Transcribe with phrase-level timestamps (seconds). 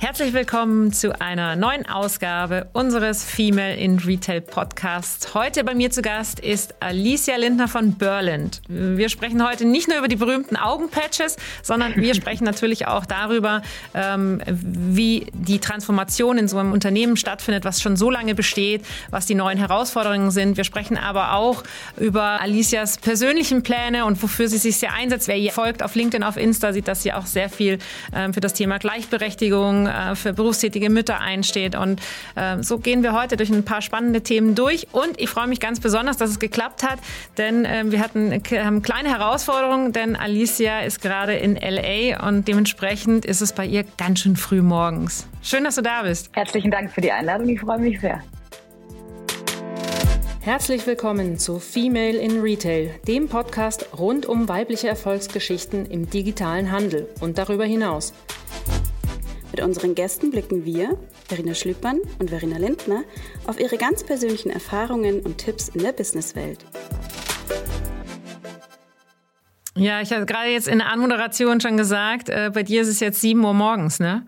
[0.00, 5.34] Herzlich willkommen zu einer neuen Ausgabe unseres Female in Retail Podcasts.
[5.34, 8.62] Heute bei mir zu Gast ist Alicia Lindner von Burland.
[8.68, 13.62] Wir sprechen heute nicht nur über die berühmten Augenpatches, sondern wir sprechen natürlich auch darüber,
[13.92, 19.26] ähm, wie die Transformation in so einem Unternehmen stattfindet, was schon so lange besteht, was
[19.26, 20.56] die neuen Herausforderungen sind.
[20.56, 21.64] Wir sprechen aber auch
[21.96, 25.26] über Alicias persönlichen Pläne und wofür sie sich sehr einsetzt.
[25.26, 27.78] Wer ihr folgt auf LinkedIn, auf Insta, sieht, dass sie auch sehr viel
[28.14, 31.74] ähm, für das Thema Gleichberechtigung äh, für berufstätige Mütter einsteht.
[31.74, 32.00] Und
[32.36, 34.86] äh, so gehen wir heute durch ein paar spannende Themen durch.
[34.92, 36.98] Und ich freue mich ganz besonders, dass es geklappt hat,
[37.36, 43.24] denn äh, wir hatten haben kleine Herausforderungen, denn Alicia ist gerade in LA und dementsprechend
[43.24, 45.26] ist es bei ihr ganz schön früh morgens.
[45.42, 46.30] Schön, dass du da bist.
[46.32, 47.48] Herzlichen Dank für die Einladung.
[47.48, 48.22] Ich freue mich sehr.
[50.40, 57.06] Herzlich willkommen zu Female in Retail, dem Podcast rund um weibliche Erfolgsgeschichten im digitalen Handel
[57.20, 58.14] und darüber hinaus.
[59.50, 63.02] Mit unseren Gästen blicken wir, Verena Schlüppern und Verena Lindner,
[63.46, 66.64] auf ihre ganz persönlichen Erfahrungen und Tipps in der Businesswelt.
[69.74, 73.00] Ja, ich habe gerade jetzt in der Anmoderation schon gesagt, äh, bei dir ist es
[73.00, 74.26] jetzt 7 Uhr morgens, ne?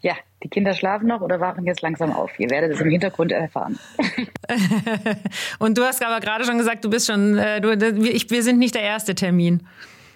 [0.00, 2.38] Ja, die Kinder schlafen noch oder wachen jetzt langsam auf.
[2.38, 3.78] Ihr werdet es im Hintergrund erfahren.
[5.58, 7.72] und du hast aber gerade schon gesagt, du bist schon, äh, du,
[8.04, 9.66] ich, wir sind nicht der erste Termin.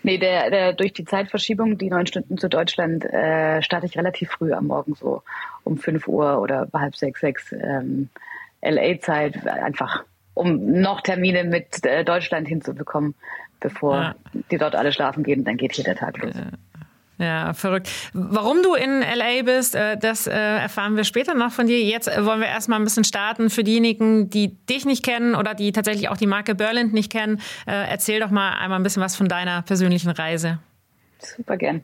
[0.03, 4.31] Nee, der, der durch die Zeitverschiebung, die neun Stunden zu Deutschland, äh, starte ich relativ
[4.31, 5.23] früh am Morgen, so
[5.65, 8.09] um fünf Uhr oder halb sechs, sechs ähm,
[8.63, 13.15] LA-Zeit, einfach um noch Termine mit äh, Deutschland hinzubekommen,
[13.61, 14.15] bevor ja.
[14.51, 15.45] die dort alle schlafen gehen.
[15.45, 16.35] Dann geht hier der Tag los.
[16.35, 16.51] Ja.
[17.21, 17.91] Ja, verrückt.
[18.15, 21.79] Warum du in LA bist, äh, das äh, erfahren wir später noch von dir.
[21.79, 25.53] Jetzt äh, wollen wir erstmal ein bisschen starten für diejenigen, die dich nicht kennen oder
[25.53, 27.41] die tatsächlich auch die Marke Berlin nicht kennen.
[27.67, 30.61] Erzähl doch mal einmal ein bisschen was von deiner persönlichen Reise.
[31.19, 31.83] Super gern.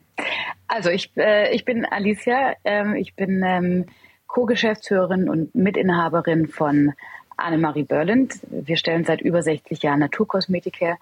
[0.67, 1.11] Also ich,
[1.51, 2.53] ich bin Alicia.
[2.63, 3.85] Ähm, ich bin ähm,
[4.25, 6.93] Co-Geschäftsführerin und Mitinhaberin von
[7.37, 8.33] Annemarie Berland.
[8.49, 10.97] Wir stellen seit über 60 Jahren Naturkosmetik her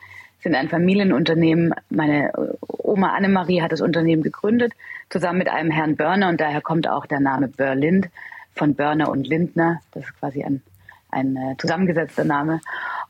[0.46, 1.74] sind ein Familienunternehmen.
[1.90, 2.32] Meine
[2.62, 4.74] Oma Annemarie hat das Unternehmen gegründet,
[5.10, 8.10] zusammen mit einem Herrn Börner und daher kommt auch der Name Berlind
[8.54, 9.82] von Börner und Lindner.
[9.92, 10.62] Das ist quasi ein,
[11.10, 12.62] ein äh, zusammengesetzter Name.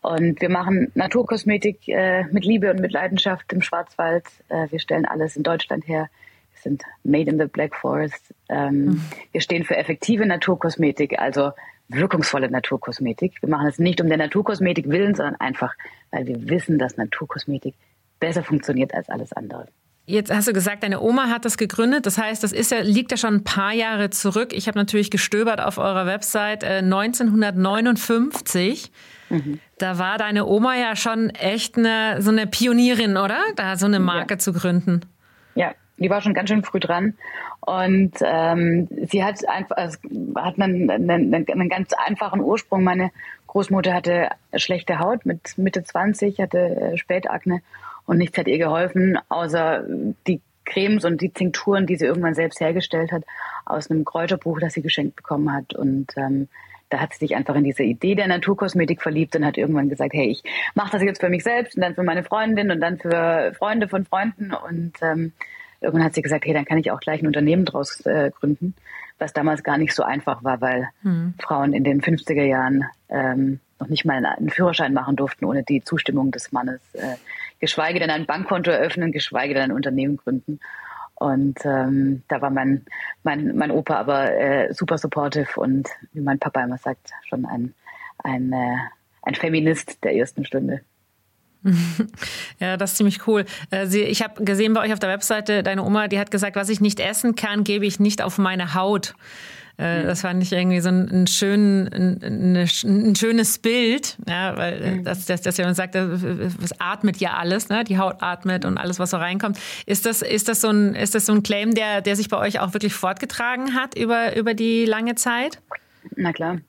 [0.01, 4.23] Und wir machen Naturkosmetik äh, mit Liebe und mit Leidenschaft im Schwarzwald.
[4.47, 6.09] Äh, wir stellen alles in Deutschland her.
[6.53, 8.33] Wir sind made in the Black Forest.
[8.47, 9.01] Ähm, mhm.
[9.33, 11.51] Wir stehen für effektive Naturkosmetik, also
[11.87, 13.41] wirkungsvolle Naturkosmetik.
[13.41, 15.73] Wir machen es nicht um der Naturkosmetik willen, sondern einfach,
[16.11, 17.75] weil wir wissen, dass Naturkosmetik
[18.19, 19.67] besser funktioniert als alles andere.
[20.07, 22.05] Jetzt hast du gesagt, deine Oma hat das gegründet.
[22.05, 24.53] Das heißt, das ist ja, liegt ja schon ein paar Jahre zurück.
[24.53, 28.91] Ich habe natürlich gestöbert auf eurer Website äh, 1959.
[29.29, 29.59] Mhm.
[29.79, 33.39] Da war deine Oma ja schon echt eine, so eine Pionierin, oder?
[33.55, 34.37] Da so eine Marke ja.
[34.37, 35.01] zu gründen.
[35.97, 37.13] Die war schon ganz schön früh dran.
[37.61, 39.97] Und ähm, sie hat einfach also
[40.35, 42.83] hat einen, einen, einen ganz einfachen Ursprung.
[42.83, 43.11] Meine
[43.47, 47.61] Großmutter hatte schlechte Haut mit Mitte 20, hatte äh, Spätakne
[48.05, 49.83] und nichts hat ihr geholfen, außer
[50.27, 53.23] die Cremes und die Tinkturen, die sie irgendwann selbst hergestellt hat,
[53.65, 55.73] aus einem Kräuterbuch, das sie geschenkt bekommen hat.
[55.73, 56.49] Und ähm,
[56.89, 60.13] da hat sie sich einfach in diese Idee der Naturkosmetik verliebt und hat irgendwann gesagt,
[60.13, 62.97] hey, ich mache das jetzt für mich selbst und dann für meine Freundin und dann
[62.97, 64.53] für Freunde von Freunden.
[64.53, 65.33] Und ähm,
[65.81, 68.75] irgendwann hat sie gesagt, hey, dann kann ich auch gleich ein Unternehmen draus äh, gründen,
[69.17, 71.33] was damals gar nicht so einfach war, weil hm.
[71.39, 75.83] Frauen in den 50er Jahren ähm, noch nicht mal einen Führerschein machen durften ohne die
[75.83, 77.15] Zustimmung des Mannes, äh,
[77.59, 80.59] geschweige denn ein Bankkonto eröffnen, geschweige denn ein Unternehmen gründen.
[81.15, 82.85] Und ähm, da war mein,
[83.23, 87.73] mein, mein Opa aber äh, super supportive und wie mein Papa immer sagt, schon ein,
[88.17, 88.77] ein, äh,
[89.21, 90.81] ein Feminist der ersten Stunde.
[92.59, 93.45] Ja, das ist ziemlich cool.
[93.71, 96.69] Äh, ich habe gesehen bei euch auf der Webseite, deine Oma, die hat gesagt, was
[96.69, 99.13] ich nicht essen kann, gebe ich nicht auf meine Haut.
[99.77, 100.03] Äh.
[100.03, 105.03] Das fand ich irgendwie so ein, ein, schön, ein, ein schönes Bild, ja, weil mhm.
[105.03, 107.83] das, das, das ja man sagt, es atmet ja alles, ne?
[107.83, 109.59] die Haut atmet und alles, was so reinkommt.
[109.85, 112.37] Ist das, ist das so ein, ist das so ein Claim, der, der sich bei
[112.37, 115.59] euch auch wirklich fortgetragen hat über, über die lange Zeit?
[116.15, 116.59] Na klar.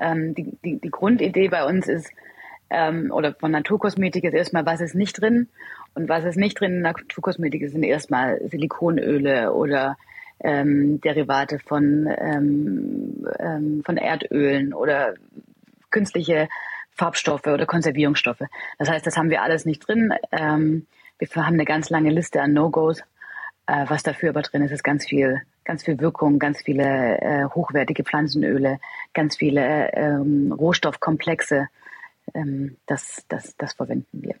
[0.00, 2.10] Ähm, die, die, die Grundidee bei uns ist,
[2.72, 5.48] ähm, oder von Naturkosmetik ist erstmal, was ist nicht drin.
[5.94, 9.96] Und was ist nicht drin in Naturkosmetik sind erstmal Silikonöle oder
[10.40, 15.14] ähm, Derivate von, ähm, ähm, von Erdölen oder
[15.90, 16.48] künstliche
[16.90, 18.42] Farbstoffe oder Konservierungsstoffe.
[18.78, 20.12] Das heißt, das haben wir alles nicht drin.
[20.30, 20.86] Ähm,
[21.18, 23.00] wir haben eine ganz lange Liste an No-Gos.
[23.66, 27.44] Äh, was dafür aber drin ist, ist ganz viel, ganz viel Wirkung, ganz viele äh,
[27.44, 28.78] hochwertige Pflanzenöle,
[29.14, 31.68] ganz viele ähm, Rohstoffkomplexe,
[32.34, 34.36] ähm, das, das, das verwenden wir.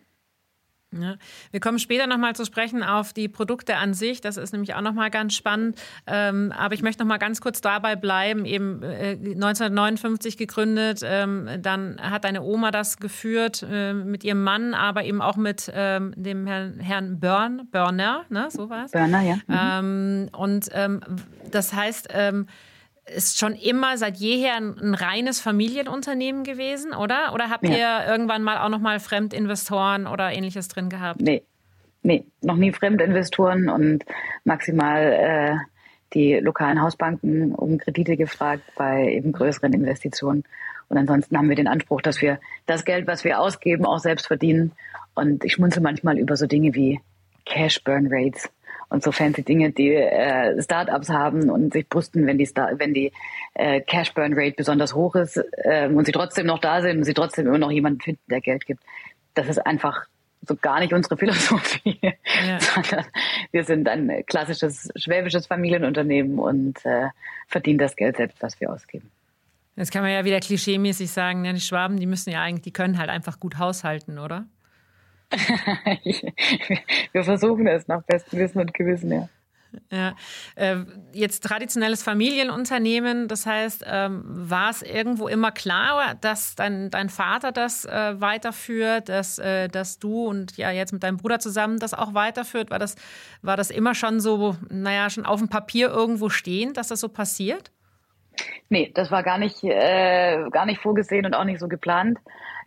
[0.92, 1.16] Ja.
[1.50, 4.20] Wir kommen später nochmal zu sprechen auf die Produkte an sich.
[4.20, 5.80] Das ist nämlich auch nochmal ganz spannend.
[6.06, 8.44] Ähm, aber ich möchte nochmal ganz kurz dabei bleiben.
[8.44, 11.00] Eben äh, 1959 gegründet.
[11.02, 15.70] Ähm, dann hat deine Oma das geführt äh, mit ihrem Mann, aber eben auch mit
[15.74, 18.48] ähm, dem Herrn, Herrn Börn, Börner, ne?
[18.50, 18.86] so war.
[18.88, 19.82] Börner, ja.
[19.82, 20.28] Mhm.
[20.32, 21.00] und ähm,
[21.50, 22.46] das heißt, ähm,
[23.06, 27.32] ist schon immer seit jeher ein, ein, reines Familienunternehmen gewesen, oder?
[27.34, 28.04] Oder habt ja.
[28.04, 31.20] ihr irgendwann mal auch noch mal Fremdinvestoren oder ähnliches drin gehabt?
[31.20, 31.42] Nee,
[32.02, 34.04] nee, noch nie Fremdinvestoren und
[34.44, 35.56] maximal äh,
[36.14, 40.44] die lokalen Hausbanken um Kredite gefragt bei eben größeren Investitionen.
[40.88, 44.26] Und ansonsten haben wir den Anspruch, dass wir das Geld, was wir ausgeben, auch selbst
[44.26, 44.72] verdienen.
[45.14, 47.00] Und ich schmunze manchmal über so Dinge wie
[47.46, 48.50] Cash Burn Rates
[48.92, 52.92] und so fancy Dinge, die äh, Startups haben und sich brüsten, wenn die, Star wenn
[52.92, 53.10] die
[53.54, 57.04] äh, Cash Burn Rate besonders hoch ist äh, und sie trotzdem noch da sind und
[57.04, 58.82] sie trotzdem immer noch jemanden finden, der Geld gibt.
[59.34, 60.06] Das ist einfach
[60.46, 62.60] so gar nicht unsere Philosophie, ja.
[62.60, 63.06] sondern
[63.50, 67.08] wir sind ein klassisches schwäbisches Familienunternehmen und äh,
[67.48, 69.10] verdienen das Geld selbst, was wir ausgeben.
[69.74, 72.72] Jetzt kann man ja wieder klischeemäßig sagen, ja, die Schwaben, die müssen ja eigentlich, die
[72.72, 74.44] können halt einfach gut haushalten, oder?
[77.12, 79.28] wir versuchen es nach bestem Wissen und Gewissen, ja.
[79.90, 80.14] Ja,
[80.56, 80.76] äh,
[81.12, 87.52] jetzt traditionelles Familienunternehmen, das heißt, ähm, war es irgendwo immer klar, dass dein, dein Vater
[87.52, 91.94] das äh, weiterführt, dass, äh, dass du und ja jetzt mit deinem Bruder zusammen das
[91.94, 92.70] auch weiterführt?
[92.70, 92.96] War das,
[93.40, 97.08] war das immer schon so, naja, schon auf dem Papier irgendwo stehend, dass das so
[97.08, 97.70] passiert?
[98.68, 102.18] Nee, das war gar nicht, äh, gar nicht vorgesehen und auch nicht so geplant.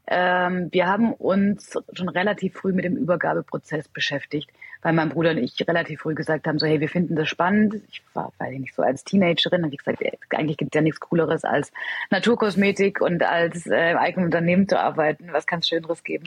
[0.07, 5.39] Ähm, wir haben uns schon relativ früh mit dem Übergabeprozess beschäftigt, weil mein Bruder und
[5.39, 7.81] ich relativ früh gesagt haben, so hey, wir finden das spannend.
[7.89, 10.83] Ich war, weiß ich nicht, so als Teenagerin, habe ich gesagt, eigentlich gibt es ja
[10.83, 11.71] nichts Cooleres als
[12.11, 15.29] Naturkosmetik und als äh, eigenes Unternehmen zu arbeiten.
[15.31, 16.25] Was kann es Schöneres geben?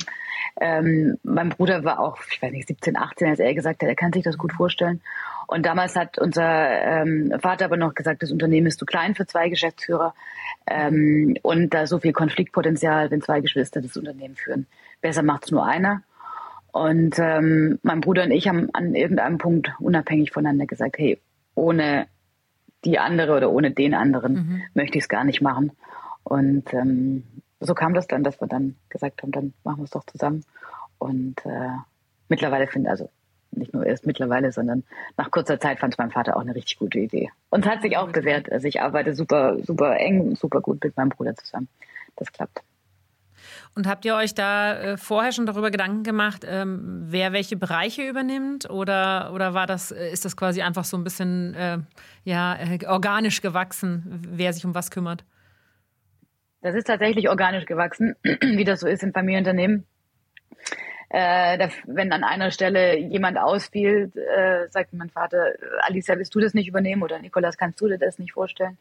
[0.61, 3.95] Ähm, mein Bruder war auch, ich weiß nicht, 17, 18, als er gesagt hat, er
[3.95, 5.01] kann sich das gut vorstellen.
[5.47, 9.27] Und damals hat unser ähm, Vater aber noch gesagt, das Unternehmen ist zu klein für
[9.27, 10.15] zwei Geschäftsführer.
[10.71, 14.67] Ähm, und da so viel Konfliktpotenzial, wenn zwei Geschwister das Unternehmen führen.
[15.01, 16.03] Besser macht es nur einer.
[16.73, 21.21] Und ähm, mein Bruder und ich haben an irgendeinem Punkt unabhängig voneinander gesagt, hey,
[21.55, 22.07] ohne
[22.85, 24.63] die andere oder ohne den anderen mhm.
[24.75, 25.73] möchte ich es gar nicht machen.
[26.23, 27.25] Und ähm,
[27.61, 30.45] so kam das dann, dass wir dann gesagt haben, dann machen wir es doch zusammen.
[30.99, 31.71] Und äh,
[32.29, 33.11] mittlerweile finde also
[33.59, 34.85] nicht nur erst mittlerweile, sondern
[35.17, 37.31] nach kurzer Zeit fand es mein Vater auch eine richtig gute Idee.
[37.51, 38.51] Und es hat sich auch bewährt.
[38.51, 41.69] Also ich arbeite super, super eng, super gut mit meinem Bruder zusammen.
[42.17, 42.63] Das klappt.
[43.75, 48.03] Und habt ihr euch da äh, vorher schon darüber Gedanken gemacht, ähm, wer welche Bereiche
[48.09, 48.69] übernimmt?
[48.69, 51.79] Oder, oder war das, äh, ist das quasi einfach so ein bisschen äh,
[52.25, 55.25] ja, organisch gewachsen, wer sich um was kümmert?
[56.61, 59.87] Das ist tatsächlich organisch gewachsen, wie das so ist in Familienunternehmen
[61.11, 66.55] äh, wenn an einer Stelle jemand ausfiel, äh, sagt mein Vater, Alicia, willst du das
[66.55, 68.77] nicht übernehmen oder Nikolas, kannst du dir das nicht vorstellen?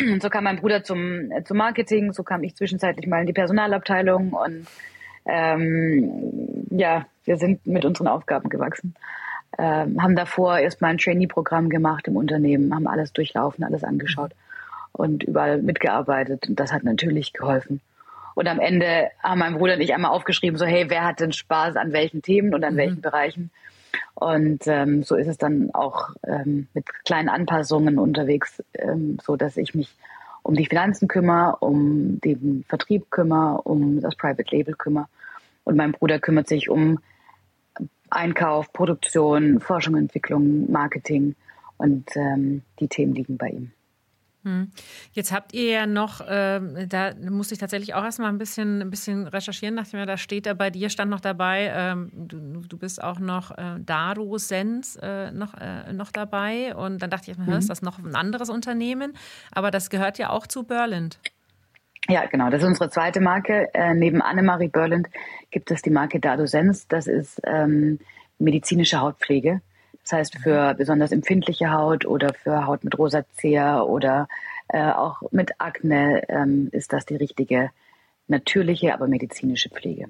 [0.00, 3.32] Und so kam mein Bruder zum, zum Marketing, so kam ich zwischenzeitlich mal in die
[3.32, 4.66] Personalabteilung und
[5.26, 8.94] ähm, ja, wir sind mit unseren Aufgaben gewachsen.
[9.58, 14.32] Ähm, haben davor erstmal ein Trainee-Programm gemacht im Unternehmen, haben alles durchlaufen, alles angeschaut
[14.92, 16.48] und überall mitgearbeitet.
[16.48, 17.80] Und das hat natürlich geholfen.
[18.34, 21.32] Und am Ende haben mein Bruder und ich einmal aufgeschrieben, so hey, wer hat denn
[21.32, 22.78] Spaß an welchen Themen und an mhm.
[22.78, 23.50] welchen Bereichen?
[24.14, 29.56] Und ähm, so ist es dann auch ähm, mit kleinen Anpassungen unterwegs, ähm, so dass
[29.56, 29.96] ich mich
[30.42, 35.06] um die Finanzen kümmere, um den Vertrieb kümmere, um das Private Label kümmere.
[35.64, 36.98] Und mein Bruder kümmert sich um
[38.10, 41.36] Einkauf, Produktion, Forschung, Entwicklung, Marketing
[41.76, 43.72] und ähm, die Themen liegen bei ihm.
[44.42, 44.70] Hm.
[45.12, 48.90] Jetzt habt ihr ja noch, äh, da musste ich tatsächlich auch erstmal ein bisschen, ein
[48.90, 52.78] bisschen recherchieren, dachte mir, da steht da bei dir, stand noch dabei, ähm, du, du,
[52.78, 56.74] bist auch noch äh, Daro Sens äh, noch, äh, noch dabei.
[56.74, 57.52] Und dann dachte ich, mhm.
[57.52, 59.12] ist das noch ein anderes Unternehmen?
[59.52, 61.18] Aber das gehört ja auch zu Berlind.
[62.08, 62.48] Ja, genau.
[62.48, 63.68] Das ist unsere zweite Marke.
[63.74, 65.08] Äh, neben Annemarie Berlind
[65.50, 66.88] gibt es die Marke Dado Sens.
[66.88, 67.98] Das ist ähm,
[68.38, 69.60] medizinische Hautpflege.
[70.10, 74.26] Das heißt, für besonders empfindliche Haut oder für Haut mit Rosazea oder
[74.68, 77.70] äh, auch mit Akne ähm, ist das die richtige
[78.26, 80.06] natürliche, aber medizinische Pflege.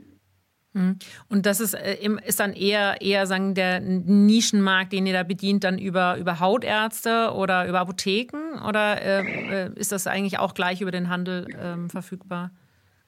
[0.73, 0.99] Mhm.
[1.28, 5.64] Und das ist, äh, ist dann eher, eher sagen, der Nischenmarkt, den ihr da bedient,
[5.64, 8.59] dann über, über Hautärzte oder über Apotheken?
[8.66, 12.52] Oder äh, äh ist das eigentlich auch gleich über den Handel ähm, verfügbar?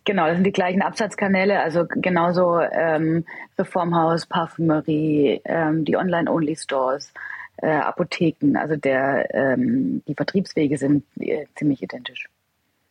[0.04, 3.24] Genau, das sind die gleichen Absatzkanäle, also genauso ähm,
[3.58, 7.12] Reformhaus, Parfümerie, ähm, die Online-Only-Stores,
[7.58, 12.28] äh, Apotheken, also der, ähm, die Vertriebswege sind äh, ziemlich identisch.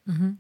[0.06, 0.38] Mhm.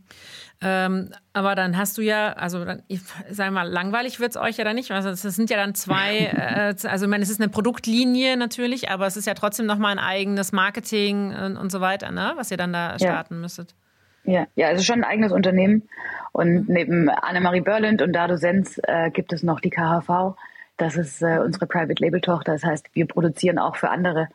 [0.61, 4.57] Ähm, aber dann hast du ja, also dann, ich sag mal, langweilig wird es euch
[4.57, 4.91] ja dann nicht.
[4.91, 6.17] Also es sind ja dann zwei,
[6.83, 9.91] äh, also ich meine, es ist eine Produktlinie natürlich, aber es ist ja trotzdem nochmal
[9.91, 12.33] ein eigenes Marketing und, und, so weiter, ne?
[12.35, 13.39] was ihr dann da starten ja.
[13.41, 13.75] müsstet.
[14.23, 15.89] Ja, ja, es ist schon ein eigenes Unternehmen.
[16.31, 16.73] Und mhm.
[16.73, 20.35] neben Annemarie Berland und Dado Sens äh, gibt es noch die KHV.
[20.77, 22.53] Das ist äh, unsere Private Label Tochter.
[22.53, 24.27] Das heißt, wir produzieren auch für andere.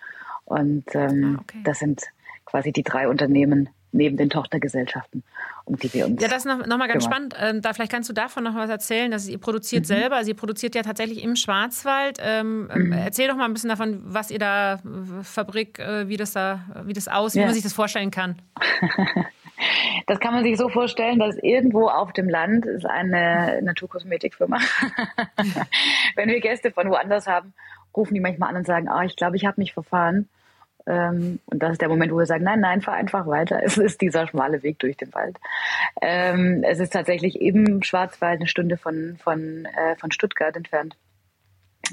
[0.45, 1.59] Und ähm, ah, okay.
[1.65, 2.03] das sind
[2.45, 5.25] quasi die drei Unternehmen, neben den Tochtergesellschaften,
[5.65, 6.23] um die wir uns.
[6.23, 7.01] Ja, das ist noch, noch ganz kümmern.
[7.03, 7.35] spannend.
[7.41, 9.87] Ähm, da vielleicht kannst du davon noch was erzählen, dass ihr produziert mhm.
[9.87, 10.17] selber.
[10.17, 12.19] Also ihr produziert ja tatsächlich im Schwarzwald.
[12.21, 12.93] Ähm, ähm, mhm.
[12.93, 14.79] Erzähl doch mal ein bisschen davon, was ihr da
[15.23, 17.43] Fabrik, äh, wie das da, wie das aussieht, ja.
[17.43, 18.37] wie man sich das vorstellen kann.
[20.07, 24.59] Das kann man sich so vorstellen, dass irgendwo auf dem Land ist eine Naturkosmetikfirma.
[26.17, 27.55] Wenn wir Gäste von woanders haben,
[27.97, 30.29] rufen die manchmal an und sagen, ah, ich glaube, ich habe mich verfahren.
[30.87, 33.61] Ähm, und das ist der Moment, wo wir sagen, nein, nein, fahr einfach weiter.
[33.65, 35.39] Es ist dieser schmale Weg durch den Wald.
[36.01, 40.97] Ähm, es ist tatsächlich im Schwarzwald eine Stunde von, von, äh, von Stuttgart entfernt.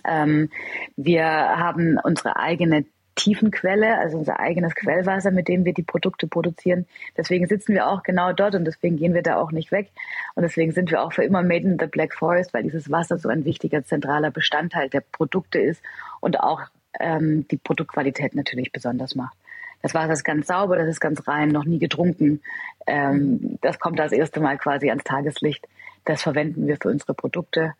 [0.05, 0.49] Ähm,
[0.95, 6.85] wir haben unsere eigene Tiefenquelle, also unser eigenes Quellwasser, mit dem wir die Produkte produzieren.
[7.17, 9.89] Deswegen sitzen wir auch genau dort und deswegen gehen wir da auch nicht weg.
[10.35, 13.17] Und deswegen sind wir auch für immer Made in the Black Forest, weil dieses Wasser
[13.17, 15.81] so ein wichtiger zentraler Bestandteil der Produkte ist
[16.19, 16.61] und auch
[16.99, 19.37] ähm, die Produktqualität natürlich besonders macht.
[19.81, 22.41] Das Wasser ist ganz sauber, das ist ganz rein, noch nie getrunken.
[22.87, 25.67] Ähm, das kommt das erste Mal quasi ans Tageslicht.
[26.05, 27.73] Das verwenden wir für unsere Produkte.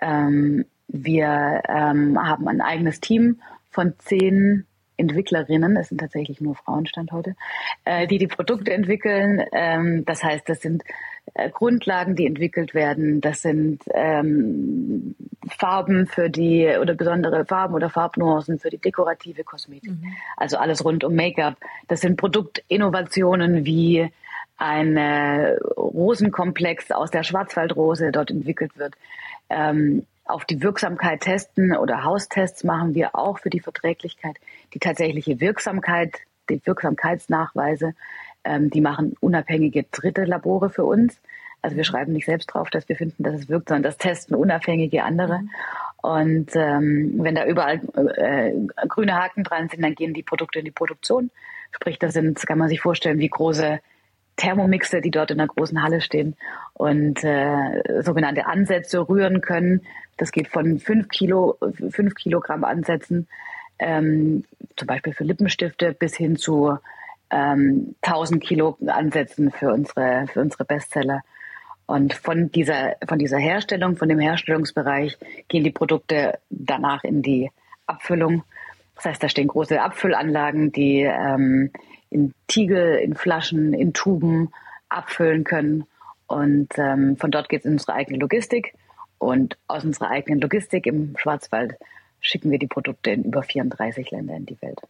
[0.00, 3.40] Ähm, wir ähm, haben ein eigenes Team
[3.70, 4.66] von zehn
[4.96, 7.36] Entwicklerinnen, es sind tatsächlich nur Frauenstand heute,
[7.84, 9.44] äh, die die Produkte entwickeln.
[9.52, 10.84] Ähm, das heißt, das sind
[11.34, 13.20] äh, Grundlagen, die entwickelt werden.
[13.20, 15.14] Das sind ähm,
[15.48, 19.90] Farben für die oder besondere Farben oder Farbnuancen für die dekorative Kosmetik.
[19.90, 20.16] Mhm.
[20.36, 21.56] Also alles rund um Make-up.
[21.88, 24.10] Das sind Produktinnovationen wie
[24.56, 28.94] ein äh, Rosenkomplex aus der Schwarzwaldrose, der dort entwickelt wird.
[29.50, 34.36] Ähm, auf die Wirksamkeit testen oder Haustests machen wir auch für die Verträglichkeit.
[34.74, 36.16] Die tatsächliche Wirksamkeit,
[36.50, 37.94] die Wirksamkeitsnachweise,
[38.44, 41.20] ähm, die machen unabhängige dritte Labore für uns.
[41.62, 44.36] Also wir schreiben nicht selbst drauf, dass wir finden, dass es wirkt, sondern das testen
[44.36, 45.40] unabhängige andere.
[45.40, 45.50] Mhm.
[46.02, 47.80] Und ähm, wenn da überall
[48.16, 48.52] äh,
[48.86, 51.30] grüne Haken dran sind, dann gehen die Produkte in die Produktion.
[51.72, 53.80] Sprich, das sind, kann man sich vorstellen, wie große
[54.36, 56.36] Thermomixe, die dort in der großen Halle stehen
[56.74, 59.82] und äh, sogenannte Ansätze rühren können.
[60.16, 61.56] Das geht von fünf Kilo,
[61.90, 63.28] fünf Kilogramm Ansätzen,
[63.78, 64.44] ähm,
[64.76, 66.78] zum Beispiel für Lippenstifte, bis hin zu
[67.30, 71.22] ähm, 1000 Kilo Ansätzen für unsere, für unsere Bestseller.
[71.86, 75.16] Und von dieser, von dieser Herstellung, von dem Herstellungsbereich
[75.48, 77.50] gehen die Produkte danach in die
[77.86, 78.42] Abfüllung.
[78.96, 81.70] Das heißt, da stehen große Abfüllanlagen, die ähm,
[82.10, 84.50] in Tiegel, in Flaschen, in Tuben
[84.88, 85.84] abfüllen können.
[86.26, 88.74] Und ähm, von dort geht es in unsere eigene Logistik.
[89.18, 91.76] Und aus unserer eigenen Logistik im Schwarzwald
[92.20, 94.80] schicken wir die Produkte in über 34 Länder in die Welt.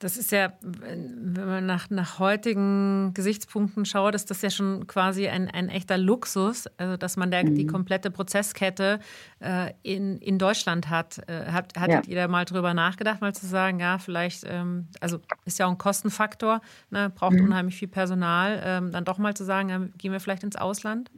[0.00, 5.26] Das ist ja, wenn man nach, nach heutigen Gesichtspunkten schaut, ist das ja schon quasi
[5.26, 7.56] ein, ein echter Luxus, also dass man der, mhm.
[7.56, 9.00] die komplette Prozesskette
[9.40, 11.18] äh, in, in Deutschland hat.
[11.28, 12.12] Äh, hat hattet ja.
[12.12, 15.70] ihr da mal drüber nachgedacht, mal zu sagen, ja, vielleicht, ähm, also ist ja auch
[15.70, 17.46] ein Kostenfaktor, ne, braucht mhm.
[17.46, 21.10] unheimlich viel Personal, ähm, dann doch mal zu sagen, ja, gehen wir vielleicht ins Ausland?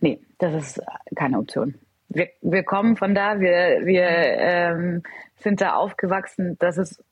[0.00, 0.80] Nee, das ist
[1.14, 1.74] keine Option.
[2.08, 5.02] Wir, wir kommen von da, wir, wir ähm,
[5.36, 7.02] sind da aufgewachsen, das ist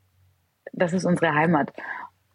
[0.77, 1.73] das ist unsere Heimat.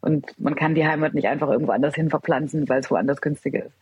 [0.01, 3.65] Und man kann die Heimat nicht einfach irgendwo anders hin verpflanzen, weil es woanders günstiger
[3.65, 3.75] ist.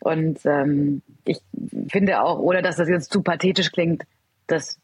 [0.00, 1.40] Und ähm, ich
[1.88, 4.04] finde auch, ohne dass das jetzt zu pathetisch klingt,
[4.46, 4.78] dass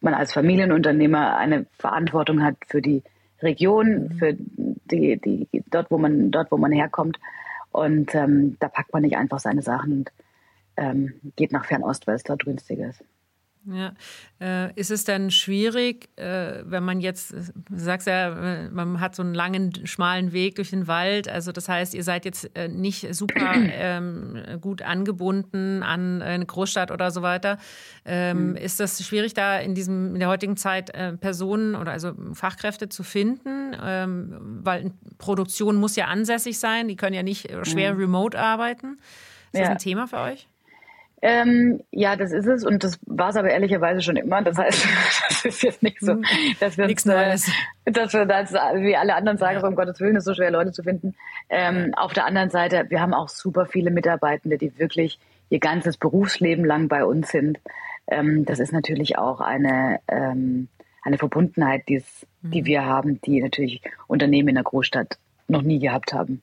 [0.00, 3.02] man als Familienunternehmer eine Verantwortung hat für die
[3.42, 4.10] Region, mhm.
[4.12, 7.18] für die, die dort, wo man dort, wo man herkommt.
[7.72, 10.12] Und ähm, da packt man nicht einfach seine Sachen und
[10.76, 13.04] ähm, geht nach Fernost, weil es dort günstiger ist.
[13.66, 13.92] Ja.
[14.40, 19.14] Äh, ist es dann schwierig, äh, wenn man jetzt, du sagst ja, äh, man hat
[19.14, 22.68] so einen langen, schmalen Weg durch den Wald, also das heißt, ihr seid jetzt äh,
[22.68, 27.58] nicht super ähm, gut angebunden an eine Großstadt oder so weiter.
[28.06, 28.56] Ähm, mhm.
[28.56, 32.88] Ist das schwierig, da in diesem, in der heutigen Zeit äh, Personen oder also Fachkräfte
[32.88, 33.76] zu finden?
[33.82, 38.00] Ähm, weil Produktion muss ja ansässig sein, die können ja nicht schwer mhm.
[38.00, 38.98] remote arbeiten.
[39.52, 39.60] Ist ja.
[39.60, 40.49] das ein Thema für euch?
[41.22, 44.42] Ähm, ja, das ist es und das war es aber ehrlicherweise schon immer.
[44.42, 44.86] Das heißt,
[45.28, 46.24] das ist jetzt nicht so, hm.
[46.60, 47.50] dass wir, Nichts Neues.
[47.84, 49.60] Dass wir das, wie alle anderen sagen, ja.
[49.60, 51.14] so um Gottes Willen ist so schwer, Leute zu finden.
[51.50, 55.18] Ähm, auf der anderen Seite, wir haben auch super viele Mitarbeitende, die wirklich
[55.50, 57.58] ihr ganzes Berufsleben lang bei uns sind.
[58.06, 60.68] Ähm, das ist natürlich auch eine, ähm,
[61.02, 62.66] eine Verbundenheit, die's, die mhm.
[62.66, 66.42] wir haben, die natürlich Unternehmen in der Großstadt noch nie gehabt haben.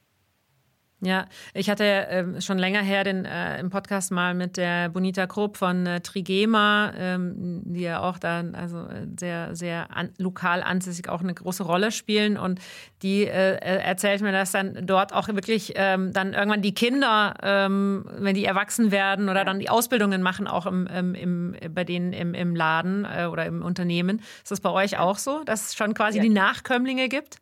[1.00, 5.28] Ja, ich hatte äh, schon länger her den äh, im Podcast mal mit der Bonita
[5.28, 10.64] Krupp von äh, Trigema, ähm, die ja auch dann also äh, sehr sehr an, lokal
[10.64, 12.60] ansässig auch eine große Rolle spielen und
[13.04, 18.10] die äh, erzählt mir, dass dann dort auch wirklich ähm, dann irgendwann die Kinder, ähm,
[18.18, 22.12] wenn die erwachsen werden oder dann die Ausbildungen machen auch im, im, im bei denen
[22.12, 24.24] im, im Laden äh, oder im Unternehmen.
[24.42, 26.24] Ist das bei euch auch so, dass es schon quasi ja.
[26.24, 27.38] die Nachkömmlinge gibt?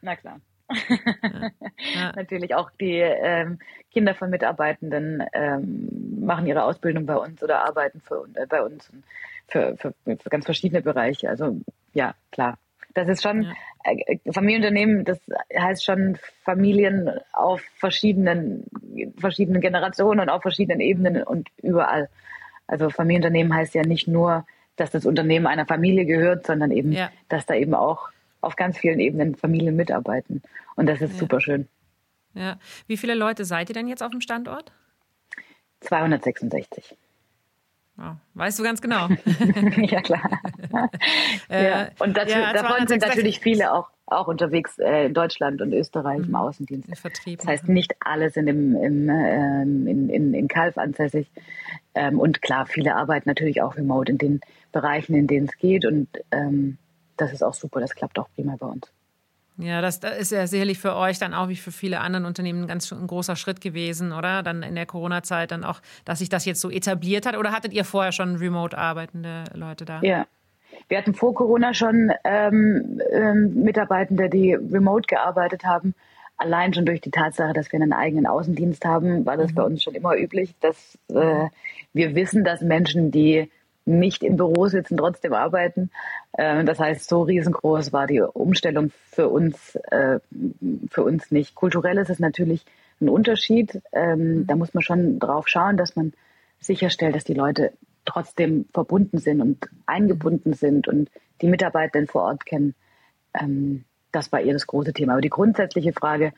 [0.00, 0.40] Na klar.
[0.68, 2.12] Ja.
[2.16, 3.58] Natürlich auch die ähm,
[3.90, 8.90] Kinder von Mitarbeitenden ähm, machen ihre Ausbildung bei uns oder arbeiten für, äh, bei uns
[9.48, 11.28] für, für, für, ganz verschiedene Bereiche.
[11.28, 11.60] Also
[11.94, 12.58] ja, klar.
[12.94, 13.52] Das ist schon ja.
[13.84, 15.20] äh, Familienunternehmen, das
[15.56, 18.64] heißt schon Familien auf verschiedenen,
[19.16, 22.08] verschiedenen Generationen und auf verschiedenen Ebenen und überall.
[22.66, 24.46] Also Familienunternehmen heißt ja nicht nur,
[24.76, 26.96] dass das Unternehmen einer Familie gehört, sondern eben,
[27.28, 28.10] dass da eben auch
[28.48, 30.42] auf ganz vielen Ebenen Familien mitarbeiten.
[30.74, 31.18] Und das ist ja.
[31.18, 31.68] super schön.
[32.32, 32.58] Ja.
[32.86, 34.72] Wie viele Leute seid ihr denn jetzt auf dem Standort?
[35.80, 36.96] 266.
[37.98, 39.08] Oh, weißt du ganz genau.
[39.76, 40.22] ja, klar.
[41.50, 41.88] Äh, ja.
[41.98, 46.18] Und dazu, ja, davon sind natürlich viele auch, auch unterwegs äh, in Deutschland und Österreich
[46.18, 46.24] mhm.
[46.24, 46.98] im Außendienst.
[46.98, 51.30] Vertrieb das heißt, nicht alle sind im, im, ähm, in, in, in Kalf ansässig.
[51.94, 54.40] Ähm, und klar, viele arbeiten natürlich auch remote in den
[54.72, 55.86] Bereichen, in denen es geht.
[55.86, 56.76] Und ähm,
[57.18, 58.90] das ist auch super, das klappt auch prima bei uns.
[59.58, 62.68] Ja, das ist ja sicherlich für euch dann auch wie für viele andere Unternehmen ein
[62.68, 64.44] ganz ein großer Schritt gewesen, oder?
[64.44, 67.36] Dann in der Corona-Zeit dann auch, dass sich das jetzt so etabliert hat.
[67.36, 70.00] Oder hattet ihr vorher schon remote arbeitende Leute da?
[70.02, 70.26] Ja.
[70.86, 75.94] Wir hatten vor Corona schon ähm, ähm, Mitarbeitende, die remote gearbeitet haben.
[76.36, 79.54] Allein schon durch die Tatsache, dass wir einen eigenen Außendienst haben, war das mhm.
[79.56, 81.48] bei uns schon immer üblich, dass äh,
[81.92, 83.50] wir wissen, dass Menschen, die
[83.88, 85.90] nicht im Büro sitzen, trotzdem arbeiten.
[86.36, 90.20] Ähm, das heißt, so riesengroß war die Umstellung für uns, äh,
[90.90, 91.54] für uns nicht.
[91.54, 92.64] Kulturell ist es natürlich
[93.00, 93.80] ein Unterschied.
[93.92, 96.12] Ähm, da muss man schon drauf schauen, dass man
[96.60, 97.72] sicherstellt, dass die Leute
[98.04, 102.74] trotzdem verbunden sind und eingebunden sind und die Mitarbeiter vor Ort kennen.
[103.34, 105.12] Ähm, das war eher das große Thema.
[105.12, 106.32] Aber die grundsätzliche Frage,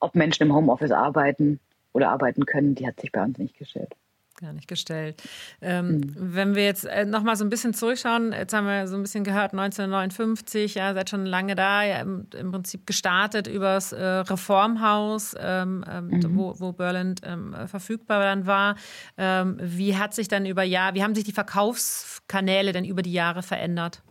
[0.00, 1.60] ob Menschen im Homeoffice arbeiten
[1.92, 3.94] oder arbeiten können, die hat sich bei uns nicht gestellt
[4.40, 5.22] gar nicht gestellt.
[5.60, 6.14] Ähm, mhm.
[6.16, 9.02] Wenn wir jetzt äh, noch mal so ein bisschen zurückschauen, jetzt haben wir so ein
[9.02, 14.02] bisschen gehört, 1959, ja, seid schon lange da, ja, im, im Prinzip gestartet übers äh,
[14.04, 16.36] Reformhaus, ähm, ähm, mhm.
[16.36, 18.76] wo, wo Berland ähm, verfügbar dann war.
[19.16, 23.12] Ähm, wie hat sich dann über Jahr, wie haben sich die Verkaufskanäle denn über die
[23.12, 24.02] Jahre verändert?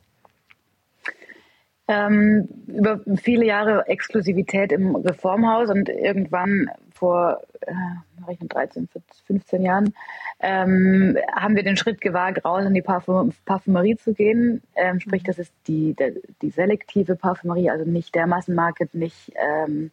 [1.89, 8.89] Ähm, über viele Jahre Exklusivität im Reformhaus und irgendwann vor äh, 13,
[9.25, 9.93] 15 Jahren
[10.39, 14.61] ähm, haben wir den Schritt gewagt, raus in die Parfum Parfümerie zu gehen.
[14.75, 19.91] Ähm, sprich, das ist die, der, die selektive Parfümerie, also nicht der Massenmarket, nicht, ähm,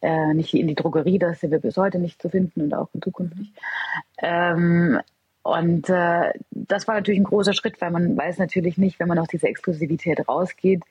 [0.00, 2.88] äh, nicht in die Drogerie, das sind wir bis heute nicht zu finden und auch
[2.92, 3.52] in Zukunft nicht.
[4.18, 5.00] Ähm,
[5.42, 9.18] und äh, das war natürlich ein großer Schritt, weil man weiß natürlich nicht, wenn man
[9.18, 10.82] aus dieser Exklusivität rausgeht,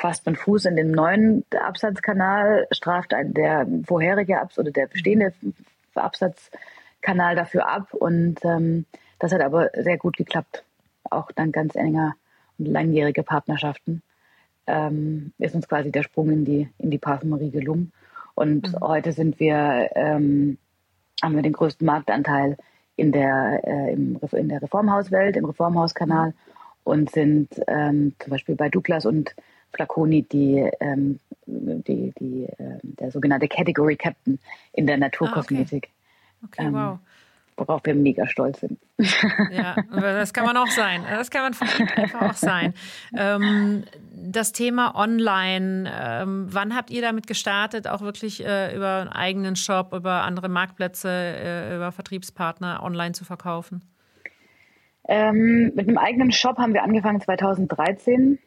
[0.00, 5.34] fasst man Fuß in den neuen Absatzkanal, straft der vorherige Abs oder der bestehende
[5.94, 7.92] Absatzkanal dafür ab.
[7.92, 8.86] Und ähm,
[9.18, 10.64] das hat aber sehr gut geklappt.
[11.10, 12.14] Auch dann ganz enger
[12.58, 14.02] und langjährige Partnerschaften
[14.66, 17.92] ähm, ist uns quasi der Sprung in die, in die Parfümerie gelungen.
[18.34, 18.80] Und mhm.
[18.80, 20.56] heute sind wir, ähm,
[21.22, 22.56] haben wir den größten Marktanteil
[22.96, 26.34] in der, äh, im, in der Reformhauswelt, im Reformhauskanal mhm.
[26.84, 29.34] und sind ähm, zum Beispiel bei Douglas und
[29.72, 34.38] Flaconi die, ähm, die, die äh, der sogenannte Category Captain
[34.72, 35.88] in der Naturkosmetik.
[35.90, 36.98] Ah, okay, okay ähm, wow.
[37.56, 38.78] Worauf wir mega stolz sind.
[39.52, 41.02] Ja, das kann man auch sein.
[41.08, 42.72] Das kann man einfach auch sein.
[43.14, 49.10] Ähm, das Thema Online, ähm, wann habt ihr damit gestartet, auch wirklich äh, über einen
[49.10, 53.82] eigenen Shop, über andere Marktplätze, äh, über Vertriebspartner online zu verkaufen?
[55.08, 58.38] Ähm, mit einem eigenen Shop haben wir angefangen 2013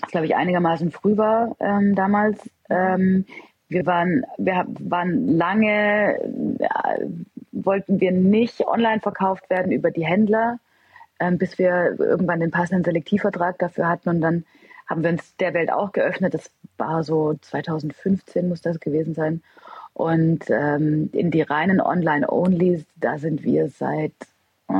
[0.00, 2.38] was glaube ich einigermaßen früh war ähm, damals.
[2.68, 3.26] Ähm,
[3.68, 6.18] wir waren, wir waren lange,
[6.58, 7.06] äh,
[7.52, 10.58] wollten wir nicht online verkauft werden über die Händler,
[11.18, 14.44] ähm, bis wir irgendwann den passenden Selektivvertrag dafür hatten und dann
[14.86, 16.34] haben wir uns der Welt auch geöffnet.
[16.34, 19.42] Das war so 2015 muss das gewesen sein.
[19.94, 24.12] Und ähm, in die reinen Online-Onlys, da sind wir seit
[24.68, 24.74] äh,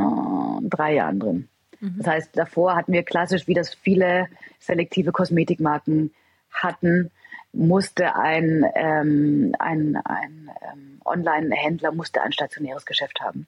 [0.63, 1.49] drei Jahren drin.
[1.85, 1.99] Mhm.
[1.99, 6.13] Das heißt, davor hatten wir klassisch, wie das viele selektive Kosmetikmarken
[6.51, 7.11] hatten,
[7.53, 13.47] musste ein, ähm, ein, ein ähm, Online-Händler musste ein stationäres Geschäft haben,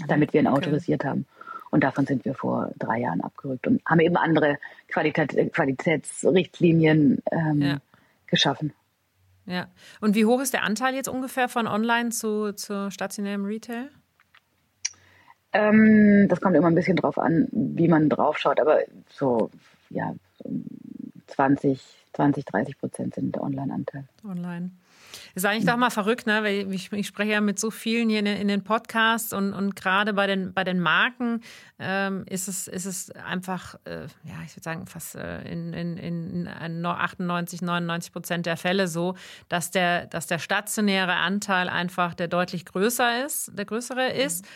[0.00, 0.06] mhm.
[0.06, 0.58] damit wir ihn okay.
[0.58, 1.26] autorisiert haben.
[1.70, 7.62] Und davon sind wir vor drei Jahren abgerückt und haben eben andere Qualität, Qualitätsrichtlinien ähm,
[7.62, 7.78] ja.
[8.26, 8.72] geschaffen.
[9.46, 9.68] Ja.
[10.00, 13.88] Und wie hoch ist der Anteil jetzt ungefähr von Online zu, zu stationärem Retail?
[15.52, 19.50] Ähm, das kommt immer ein bisschen drauf an, wie man drauf schaut, aber so,
[19.90, 20.14] ja,
[21.26, 21.80] 20,
[22.12, 24.04] 20, 30 Prozent sind der Online-Anteil.
[24.24, 24.70] Online.
[25.34, 26.42] Ist eigentlich doch mal verrückt, ne?
[26.42, 29.76] Weil ich, ich spreche ja mit so vielen hier in, in den Podcasts und, und
[29.76, 31.40] gerade bei den, bei den Marken
[31.78, 35.96] ähm, ist, es, ist es einfach, äh, ja, ich würde sagen, fast äh, in, in,
[35.96, 36.48] in
[36.86, 39.14] 98, 99 Prozent der Fälle so,
[39.48, 44.46] dass der, dass der stationäre Anteil einfach der deutlich größer ist, der größere ist.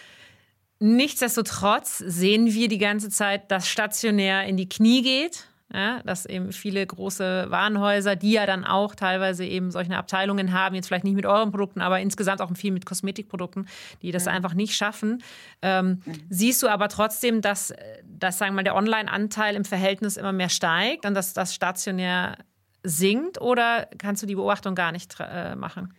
[0.85, 5.49] Nichtsdestotrotz sehen wir die ganze Zeit, dass stationär in die Knie geht.
[5.73, 10.75] Ja, dass eben viele große Warenhäuser, die ja dann auch teilweise eben solche Abteilungen haben,
[10.75, 13.66] jetzt vielleicht nicht mit euren Produkten, aber insgesamt auch viel mit Kosmetikprodukten,
[14.03, 14.33] die das ja.
[14.33, 15.23] einfach nicht schaffen.
[15.62, 16.12] Ähm, ja.
[16.29, 17.73] Siehst du aber trotzdem, dass,
[18.05, 22.37] dass sagen wir mal, der Online-Anteil im Verhältnis immer mehr steigt und dass das stationär
[22.83, 25.94] sinkt oder kannst du die Beobachtung gar nicht äh, machen?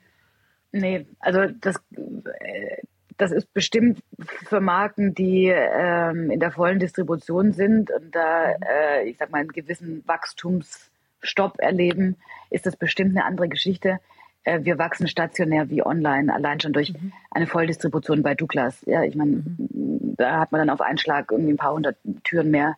[0.71, 2.77] Nee, also das, äh,
[3.17, 4.01] das ist bestimmt
[4.45, 9.39] für Marken, die ähm, in der vollen Distribution sind und da, äh, ich sag mal,
[9.39, 12.17] einen gewissen Wachstumsstopp erleben,
[12.49, 13.99] ist das bestimmt eine andere Geschichte.
[14.43, 17.13] Äh, wir wachsen stationär wie online, allein schon durch mhm.
[17.31, 18.81] eine Volldistribution bei Douglas.
[18.85, 20.15] Ja, ich meine, mhm.
[20.17, 22.75] da hat man dann auf einen Schlag irgendwie ein paar hundert Türen mehr.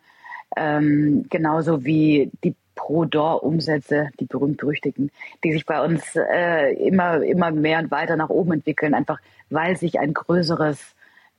[0.56, 2.54] Ähm, genauso wie die
[2.88, 5.10] Pro-Door-Umsätze, die berühmt-berüchtigten,
[5.44, 9.20] die sich bei uns äh, immer, immer mehr und weiter nach oben entwickeln, einfach
[9.50, 10.94] weil sich ein größeres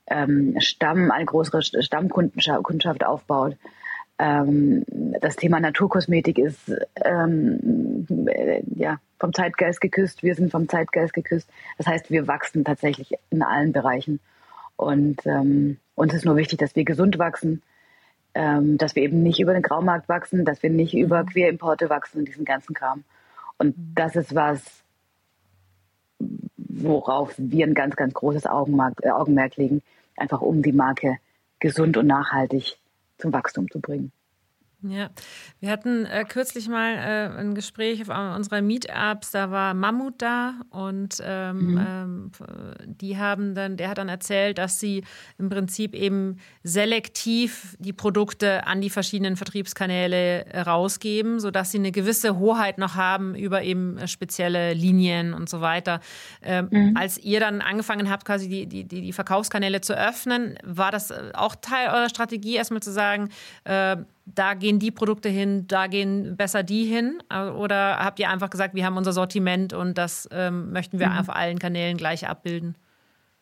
[0.06, 3.56] ähm, Stamm, eine größere Stammkundschaft aufbaut.
[4.20, 4.84] Ähm,
[5.20, 6.72] das Thema Naturkosmetik ist
[7.04, 11.50] ähm, äh, ja, vom Zeitgeist geküsst, wir sind vom Zeitgeist geküsst.
[11.78, 14.20] Das heißt, wir wachsen tatsächlich in allen Bereichen.
[14.76, 17.60] Und ähm, uns ist nur wichtig, dass wir gesund wachsen,
[18.34, 21.26] ähm, dass wir eben nicht über den Graumarkt wachsen, dass wir nicht über mhm.
[21.26, 23.04] Queerimporte wachsen und diesen ganzen Kram.
[23.58, 23.92] Und mhm.
[23.94, 24.62] das ist was,
[26.56, 29.82] worauf wir ein ganz, ganz großes Augenmerk, äh, Augenmerk legen,
[30.16, 31.18] einfach um die Marke
[31.58, 32.78] gesund und nachhaltig
[33.18, 34.12] zum Wachstum zu bringen.
[34.82, 35.10] Ja,
[35.60, 40.54] wir hatten äh, kürzlich mal äh, ein Gespräch auf unserer Meetups, da war Mammut da
[40.70, 41.86] und ähm, mhm.
[41.86, 42.30] ähm,
[42.86, 45.04] die haben dann, der hat dann erzählt, dass sie
[45.36, 51.92] im Prinzip eben selektiv die Produkte an die verschiedenen Vertriebskanäle äh, rausgeben, sodass sie eine
[51.92, 56.00] gewisse Hoheit noch haben über eben spezielle Linien und so weiter.
[56.42, 56.96] Ähm, mhm.
[56.96, 61.32] Als ihr dann angefangen habt, quasi die, die, die Verkaufskanäle zu öffnen, war das äh,
[61.34, 63.28] auch Teil eurer Strategie, erstmal zu sagen,
[63.64, 67.22] äh, da gehen die Produkte hin, da gehen besser die hin?
[67.30, 71.18] Oder habt ihr einfach gesagt, wir haben unser Sortiment und das ähm, möchten wir mhm.
[71.18, 72.74] auf allen Kanälen gleich abbilden?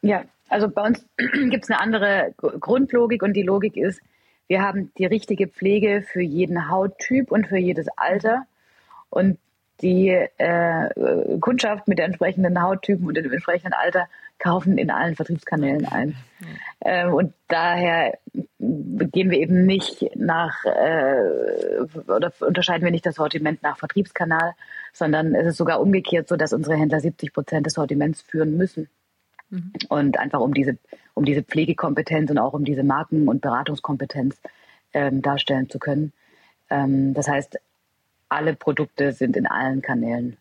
[0.03, 1.05] Ja, also bei uns
[1.51, 4.01] gibt es eine andere Grundlogik und die Logik ist,
[4.47, 8.47] wir haben die richtige Pflege für jeden Hauttyp und für jedes Alter.
[9.11, 9.39] Und
[9.83, 15.87] die äh, Kundschaft mit der entsprechenden Hauttypen und dem entsprechenden Alter kaufen in allen Vertriebskanälen
[15.87, 16.17] ein.
[16.81, 18.19] Ähm, und daher
[18.59, 24.55] gehen wir eben nicht nach äh, oder unterscheiden wir nicht das Sortiment nach Vertriebskanal,
[24.93, 28.89] sondern es ist sogar umgekehrt so, dass unsere Händler 70 Prozent des Sortiments führen müssen.
[29.51, 29.73] Mhm.
[29.89, 30.79] Und einfach um diese,
[31.15, 34.41] um diese Pflegekompetenz und auch um diese Marken- und Beratungskompetenz
[34.93, 36.13] ähm, darstellen zu können.
[36.71, 37.59] Ähm, das heißt,
[38.29, 40.37] alle Produkte sind in allen Kanälen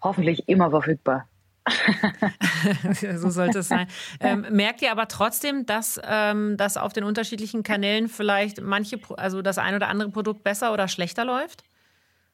[0.00, 1.26] hoffentlich immer verfügbar.
[3.16, 3.86] so sollte es sein.
[4.20, 9.42] Ähm, merkt ihr aber trotzdem, dass, ähm, dass auf den unterschiedlichen Kanälen vielleicht manche, also
[9.42, 11.64] das ein oder andere Produkt besser oder schlechter läuft?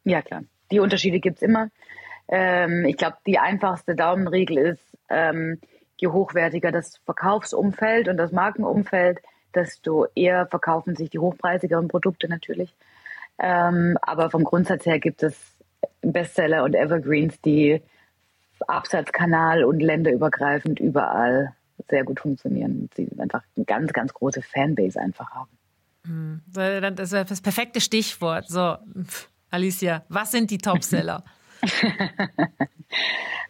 [0.05, 0.42] Ja, klar.
[0.71, 1.71] Die Unterschiede gibt es immer.
[2.29, 5.61] Ähm, ich glaube, die einfachste Daumenregel ist, ähm,
[5.99, 9.21] je hochwertiger das Verkaufsumfeld und das Markenumfeld,
[9.55, 12.75] desto eher verkaufen sich die hochpreisigeren Produkte natürlich.
[13.38, 15.37] Ähm, aber vom Grundsatz her gibt es
[16.01, 17.83] Bestseller und Evergreens, die
[18.68, 21.55] Absatzkanal und länderübergreifend überall
[21.88, 22.88] sehr gut funktionieren.
[22.94, 25.51] Sie einfach eine ganz, ganz große Fanbase einfach haben.
[26.07, 26.42] Hm.
[26.53, 28.48] Das ist das perfekte Stichwort.
[28.48, 28.77] So,
[29.51, 31.25] Alicia, was sind die Topseller?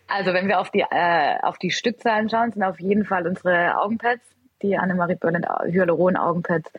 [0.09, 3.79] also, wenn wir auf die, äh, auf die Stückzahlen schauen, sind auf jeden Fall unsere
[3.79, 4.22] Augenpads,
[4.61, 6.70] die Annemarie Berlin Hyaluron Augenpads,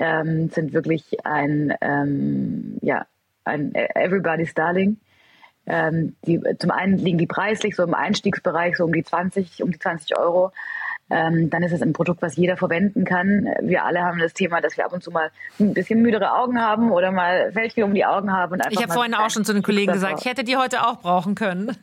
[0.00, 3.06] ähm, sind wirklich ein, ähm, ja,
[3.44, 4.96] ein Everybody's Darling.
[5.66, 9.70] Ähm, die, zum einen liegen die preislich so im Einstiegsbereich so um die 20, um
[9.70, 10.52] die 20 Euro.
[11.10, 13.46] Ähm, dann ist es ein Produkt, was jeder verwenden kann.
[13.60, 16.60] Wir alle haben das Thema, dass wir ab und zu mal ein bisschen müdere Augen
[16.60, 18.52] haben oder mal Fältchen um die Augen haben.
[18.52, 20.86] Und einfach ich habe vorhin auch schon zu den Kollegen gesagt, ich hätte die heute
[20.86, 21.68] auch brauchen können.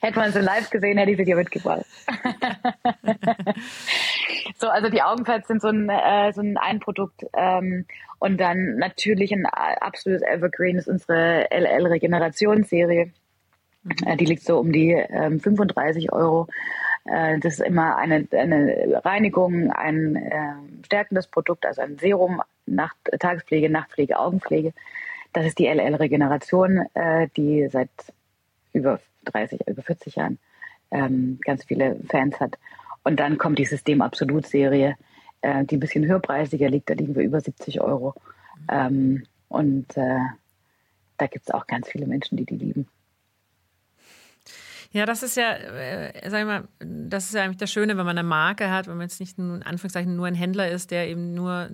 [0.00, 1.84] hätte man sie live gesehen, hätte ich sie dir mitgebracht.
[4.58, 7.24] so, also die Augenpads sind so ein, äh, so ein, ein Produkt.
[7.32, 7.86] Ähm,
[8.20, 13.12] und dann natürlich ein absolutes Evergreen ist unsere LL Regenerationsserie
[13.84, 14.16] Mhm.
[14.16, 16.48] Die liegt so um die ähm, 35 Euro.
[17.04, 22.96] Äh, das ist immer eine, eine Reinigung, ein äh, stärkendes Produkt, also ein Serum, Nacht,
[23.18, 24.72] Tagespflege, Nachtpflege, Augenpflege.
[25.32, 27.90] Das ist die LL Regeneration, äh, die seit
[28.72, 30.38] über 30, über 40 Jahren
[30.90, 32.58] ähm, ganz viele Fans hat.
[33.02, 34.96] Und dann kommt die System Absolut Serie,
[35.42, 36.88] äh, die ein bisschen höherpreisiger liegt.
[36.88, 38.14] Da liegen wir über 70 Euro.
[38.70, 40.20] Ähm, und äh,
[41.18, 42.88] da gibt es auch ganz viele Menschen, die die lieben.
[44.94, 48.06] Ja, das ist ja, äh, sag ich mal, das ist ja eigentlich das Schöne, wenn
[48.06, 51.08] man eine Marke hat, wenn man jetzt nicht in Anführungszeichen nur ein Händler ist, der
[51.08, 51.68] eben nur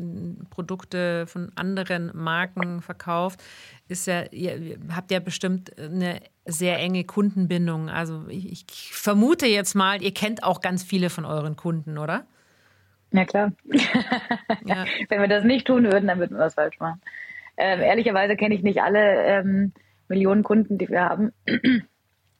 [0.48, 3.44] Produkte von anderen Marken verkauft,
[3.88, 7.90] ist ja, ihr habt ja bestimmt eine sehr enge Kundenbindung.
[7.90, 12.24] Also ich, ich vermute jetzt mal, ihr kennt auch ganz viele von euren Kunden, oder?
[13.12, 13.52] Ja, klar.
[14.64, 14.86] Ja.
[15.10, 17.02] Wenn wir das nicht tun würden, dann würden wir was falsch machen.
[17.58, 19.72] Ähm, ehrlicherweise kenne ich nicht alle ähm,
[20.08, 21.32] Millionen Kunden, die wir haben.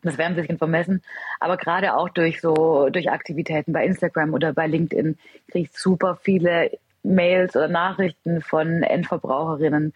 [0.03, 1.03] Das wäre ein bisschen vermessen.
[1.41, 5.19] Aber gerade auch durch so, durch Aktivitäten bei Instagram oder bei LinkedIn
[5.51, 6.71] kriege ich super viele
[7.03, 9.93] Mails oder Nachrichten von Endverbraucherinnen,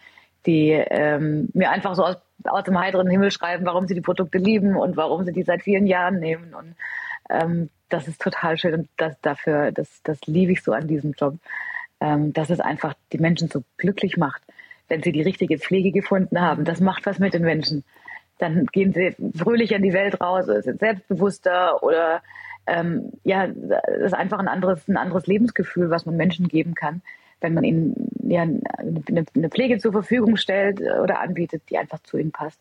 [0.47, 4.39] die ähm, mir einfach so aus, aus dem heiteren Himmel schreiben, warum sie die Produkte
[4.39, 6.55] lieben und warum sie die seit vielen Jahren nehmen.
[6.55, 6.75] Und
[7.31, 11.13] ähm, das ist total schön und das dafür, das, das liebe ich so an diesem
[11.13, 11.37] Job,
[12.01, 14.43] ähm, dass es einfach die Menschen so glücklich macht,
[14.89, 16.65] wenn sie die richtige Pflege gefunden haben.
[16.65, 17.85] Das macht was mit den Menschen
[18.39, 22.23] dann gehen sie fröhlich in die Welt raus, sind selbstbewusster oder
[22.67, 27.03] ähm, ja, das ist einfach ein anderes, ein anderes Lebensgefühl, was man Menschen geben kann,
[27.41, 32.17] wenn man ihnen ja, eine, eine Pflege zur Verfügung stellt oder anbietet, die einfach zu
[32.17, 32.59] ihnen passt.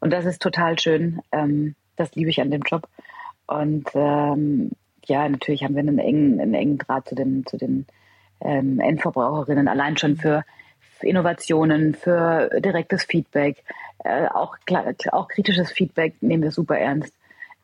[0.00, 1.20] Und das ist total schön.
[1.32, 2.88] Ähm, das liebe ich an dem Job.
[3.46, 4.70] Und ähm,
[5.06, 7.86] ja, natürlich haben wir einen engen, einen engen Draht zu den, zu den
[8.40, 10.44] ähm, Endverbraucherinnen, allein schon für
[11.02, 13.64] Innovationen, für direktes Feedback,
[14.04, 14.56] äh, auch,
[15.12, 17.12] auch kritisches Feedback nehmen wir super ernst.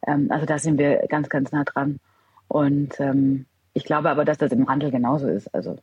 [0.07, 2.01] Ähm, also da sind wir ganz, ganz nah dran.
[2.49, 5.55] Und ähm, ich glaube aber, dass das im Handel genauso ist.
[5.55, 5.77] Also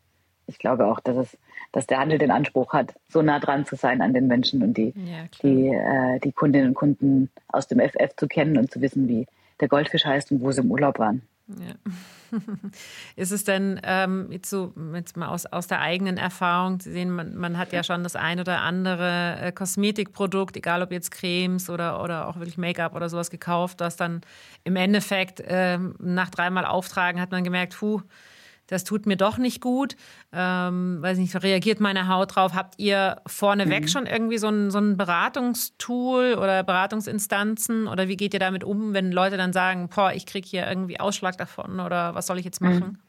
[0.47, 1.37] ich glaube auch, dass es,
[1.71, 4.75] dass der Handel den Anspruch hat, so nah dran zu sein an den Menschen und
[4.77, 8.81] die, ja, die, äh, die Kundinnen und Kunden aus dem FF zu kennen und zu
[8.81, 9.27] wissen, wie
[9.59, 11.21] der Goldfisch heißt und wo sie im Urlaub waren.
[11.57, 11.73] Ja.
[13.15, 17.09] Ist es denn ähm, jetzt so jetzt mal aus, aus der eigenen Erfahrung zu sehen,
[17.09, 21.69] man, man hat ja schon das ein oder andere äh, Kosmetikprodukt, egal ob jetzt Cremes
[21.69, 24.21] oder, oder auch wirklich Make-up oder sowas gekauft, das dann
[24.63, 28.01] im Endeffekt äh, nach dreimal Auftragen hat man gemerkt, puh,
[28.69, 29.95] das tut mir doch nicht gut.
[30.31, 32.53] Ähm, weiß nicht, reagiert meine Haut drauf?
[32.53, 33.87] Habt ihr vorneweg mhm.
[33.87, 37.87] schon irgendwie so ein, so ein Beratungstool oder Beratungsinstanzen?
[37.87, 40.99] Oder wie geht ihr damit um, wenn Leute dann sagen, boah, ich kriege hier irgendwie
[40.99, 42.79] Ausschlag davon oder was soll ich jetzt machen?
[42.79, 42.99] Mhm.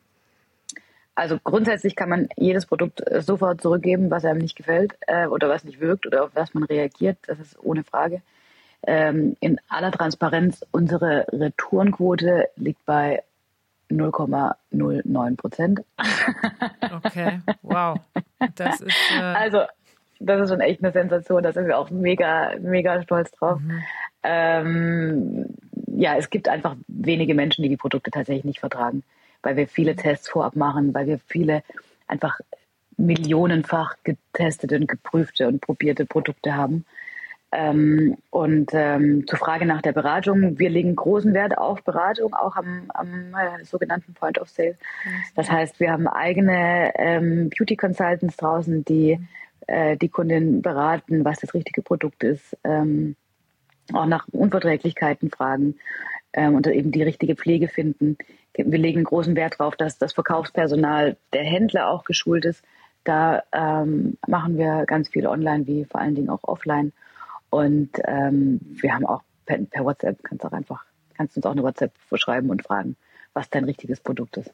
[1.14, 5.50] Also grundsätzlich kann man jedes Produkt äh, sofort zurückgeben, was einem nicht gefällt äh, oder
[5.50, 7.18] was nicht wirkt oder auf was man reagiert.
[7.26, 8.22] Das ist ohne Frage.
[8.86, 13.22] Ähm, in aller Transparenz, unsere Retourenquote liegt bei
[13.90, 15.82] 0,09 Prozent.
[17.04, 17.98] Okay, wow.
[18.54, 19.62] Das ist, äh also,
[20.18, 21.42] das ist schon echt eine Sensation.
[21.42, 23.60] Da sind wir auch mega, mega stolz drauf.
[23.60, 23.82] Mhm.
[24.22, 25.46] Ähm,
[25.96, 29.02] ja, es gibt einfach wenige Menschen, die die Produkte tatsächlich nicht vertragen,
[29.42, 31.62] weil wir viele Tests vorab machen, weil wir viele
[32.06, 32.40] einfach
[32.96, 36.84] millionenfach getestete und geprüfte und probierte Produkte haben.
[37.52, 42.54] Ähm, und ähm, zur Frage nach der Beratung, wir legen großen Wert auf Beratung, auch
[42.54, 44.76] am, am äh, sogenannten Point of Sale.
[45.34, 49.18] Das heißt, wir haben eigene ähm, Beauty Consultants draußen, die
[49.66, 53.16] äh, die Kundin beraten, was das richtige Produkt ist, ähm,
[53.92, 55.76] auch nach Unverträglichkeiten fragen
[56.32, 58.16] ähm, und eben die richtige Pflege finden.
[58.54, 62.64] Wir legen großen Wert darauf, dass das Verkaufspersonal der Händler auch geschult ist.
[63.04, 66.92] Da ähm, machen wir ganz viel online, wie vor allen Dingen auch offline.
[67.50, 70.84] Und ähm, wir haben auch per, per, WhatsApp, kannst auch einfach,
[71.14, 72.96] kannst uns auch eine WhatsApp schreiben und fragen,
[73.32, 74.52] was dein richtiges Produkt ist.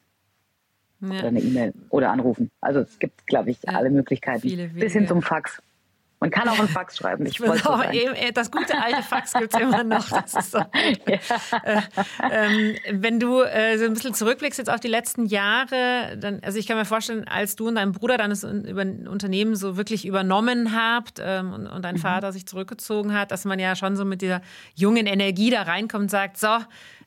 [0.99, 1.09] Ja.
[1.09, 2.49] Oder eine E-Mail oder anrufen.
[2.59, 4.41] Also es gibt, glaube ich, alle Möglichkeiten.
[4.41, 4.79] Viele, viele.
[4.79, 5.61] Bis hin zum Fax.
[6.19, 7.27] Man kann auch einen Fax schreiben.
[7.27, 7.61] Ich das,
[7.93, 10.07] eben, äh, das gute alte Fax gibt es immer noch.
[10.41, 10.57] So.
[11.07, 11.19] ja.
[11.63, 11.81] äh,
[12.31, 16.57] ähm, wenn du äh, so ein bisschen zurückblickst jetzt auf die letzten Jahre, dann, also
[16.57, 20.75] ich kann mir vorstellen, als du und dein Bruder dann das Unternehmen so wirklich übernommen
[20.75, 21.99] habt ähm, und, und, dein mhm.
[21.99, 24.41] Vater sich zurückgezogen hat, dass man ja schon so mit dieser
[24.73, 26.57] jungen Energie da reinkommt und sagt, so,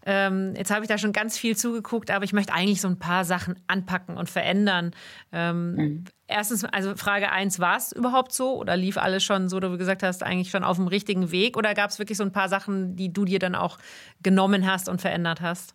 [0.07, 2.99] ähm, jetzt habe ich da schon ganz viel zugeguckt, aber ich möchte eigentlich so ein
[2.99, 4.93] paar Sachen anpacken und verändern.
[5.33, 6.05] Ähm, mhm.
[6.27, 10.03] Erstens, also Frage eins, war es überhaupt so oder lief alles schon so, du gesagt
[10.03, 12.97] hast, eigentlich schon auf dem richtigen Weg oder gab es wirklich so ein paar Sachen,
[12.97, 13.79] die du dir dann auch
[14.23, 15.75] genommen hast und verändert hast?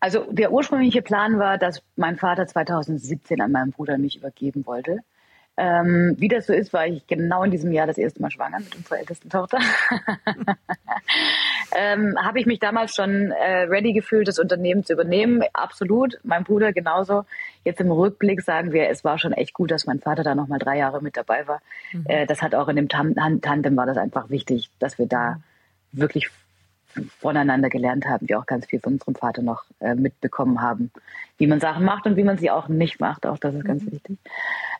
[0.00, 4.98] Also der ursprüngliche Plan war, dass mein Vater 2017 an meinen Bruder mich übergeben wollte.
[5.58, 8.60] Ähm, wie das so ist, war ich genau in diesem Jahr das erste Mal schwanger
[8.60, 9.58] mit unserer ältesten Tochter.
[11.76, 15.42] ähm, Habe ich mich damals schon äh, ready gefühlt, das Unternehmen zu übernehmen?
[15.52, 16.18] Absolut.
[16.22, 17.26] Mein Bruder genauso.
[17.64, 20.58] Jetzt im Rückblick sagen wir, es war schon echt gut, dass mein Vater da nochmal
[20.58, 21.60] drei Jahre mit dabei war.
[21.92, 22.06] Mhm.
[22.06, 25.40] Äh, das hat auch in dem Tan Tandem war das einfach wichtig, dass wir da
[25.92, 26.30] wirklich
[27.18, 30.90] voneinander gelernt haben, wir auch ganz viel von unserem Vater noch äh, mitbekommen haben,
[31.38, 33.26] wie man Sachen macht und wie man sie auch nicht macht.
[33.26, 33.92] Auch das ist ganz mhm.
[33.92, 34.18] wichtig.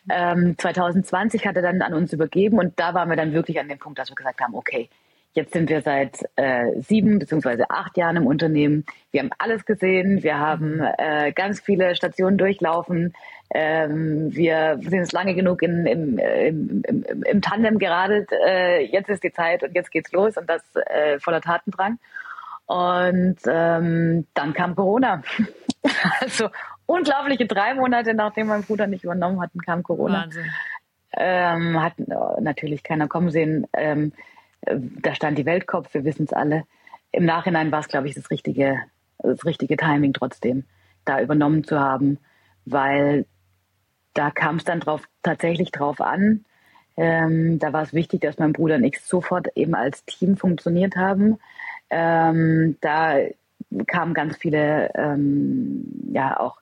[0.09, 3.69] Ähm, 2020 hat er dann an uns übergeben und da waren wir dann wirklich an
[3.69, 4.89] dem Punkt, dass wir gesagt haben, okay,
[5.35, 8.85] jetzt sind wir seit äh, sieben beziehungsweise acht Jahren im Unternehmen.
[9.11, 13.15] Wir haben alles gesehen, wir haben äh, ganz viele Stationen durchlaufen.
[13.51, 18.31] Ähm, wir sind jetzt lange genug in, im, im, im, im Tandem geradet.
[18.47, 21.99] Äh, jetzt ist die Zeit und jetzt geht's los und das äh, voller Tatendrang.
[22.67, 25.23] Und ähm, dann kam Corona.
[26.21, 26.49] also
[26.87, 30.23] unglaubliche drei Monate, nachdem mein Bruder nicht übernommen hat, kam Corona.
[30.23, 30.51] Wahnsinn.
[31.15, 33.67] Ähm, hat äh, natürlich keiner kommen sehen.
[33.75, 34.33] Ähm, äh,
[34.67, 36.65] da stand die Weltkopf, wir wissen es alle.
[37.11, 38.81] Im Nachhinein war es, glaube ich, das richtige,
[39.19, 40.65] das richtige Timing trotzdem,
[41.05, 42.19] da übernommen zu haben,
[42.65, 43.27] weil
[44.15, 46.45] da kam es dann drauf, tatsächlich drauf an.
[46.97, 50.97] Ähm, da war es wichtig, dass mein Bruder und ich sofort eben als Team funktioniert
[50.97, 51.39] haben.
[51.91, 53.19] Ähm, da
[53.87, 56.59] kamen ganz viele, ähm, ja, auch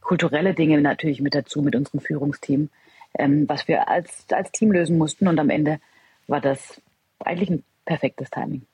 [0.00, 2.70] kulturelle Dinge natürlich mit dazu, mit unserem Führungsteam,
[3.16, 5.28] ähm, was wir als, als Team lösen mussten.
[5.28, 5.78] Und am Ende
[6.26, 6.80] war das
[7.26, 8.66] eigentlich ein perfektes Timing.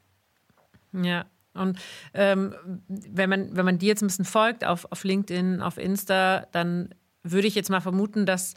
[0.92, 1.78] Ja, und
[2.14, 2.54] ähm,
[2.88, 6.94] wenn man, wenn man dir jetzt ein bisschen folgt auf, auf LinkedIn, auf Insta, dann
[7.22, 8.54] würde ich jetzt mal vermuten, dass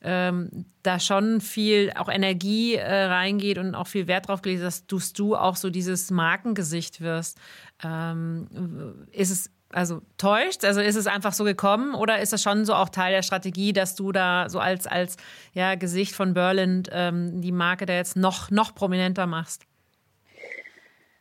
[0.00, 4.86] ähm, da schon viel auch Energie äh, reingeht und auch viel Wert drauf gelegt, dass
[4.86, 7.38] du, du auch so dieses Markengesicht wirst.
[7.82, 10.64] Ähm, ist es also täuscht?
[10.64, 13.72] Also ist es einfach so gekommen oder ist das schon so auch Teil der Strategie,
[13.72, 15.16] dass du da so als, als
[15.52, 19.66] ja, Gesicht von Berlin ähm, die Marke da jetzt noch, noch prominenter machst?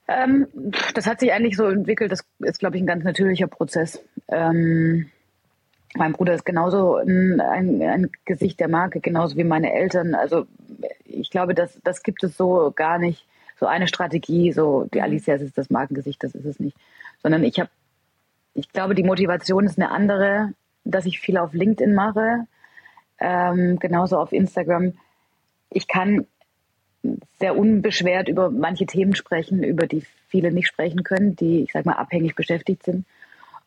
[0.08, 0.48] Ähm,
[0.94, 2.12] das hat sich eigentlich so entwickelt.
[2.12, 4.04] Das ist, glaube ich, ein ganz natürlicher Prozess.
[4.28, 5.10] Ähm,
[5.96, 10.16] mein Bruder ist genauso ein, ein, ein, Gesicht der Marke, genauso wie meine Eltern.
[10.16, 10.46] Also
[11.06, 13.26] ich glaube, das, das gibt es so gar nicht.
[13.60, 16.76] So eine Strategie, so die Alicia ist das Markengesicht, das ist es nicht.
[17.22, 17.70] Sondern ich habe
[18.54, 22.46] ich glaube, die Motivation ist eine andere, dass ich viel auf LinkedIn mache,
[23.20, 24.94] ähm, genauso auf Instagram.
[25.70, 26.28] Ich kann
[27.40, 31.86] sehr unbeschwert über manche Themen sprechen, über die viele nicht sprechen können, die, ich sag
[31.86, 33.06] mal, abhängig beschäftigt sind.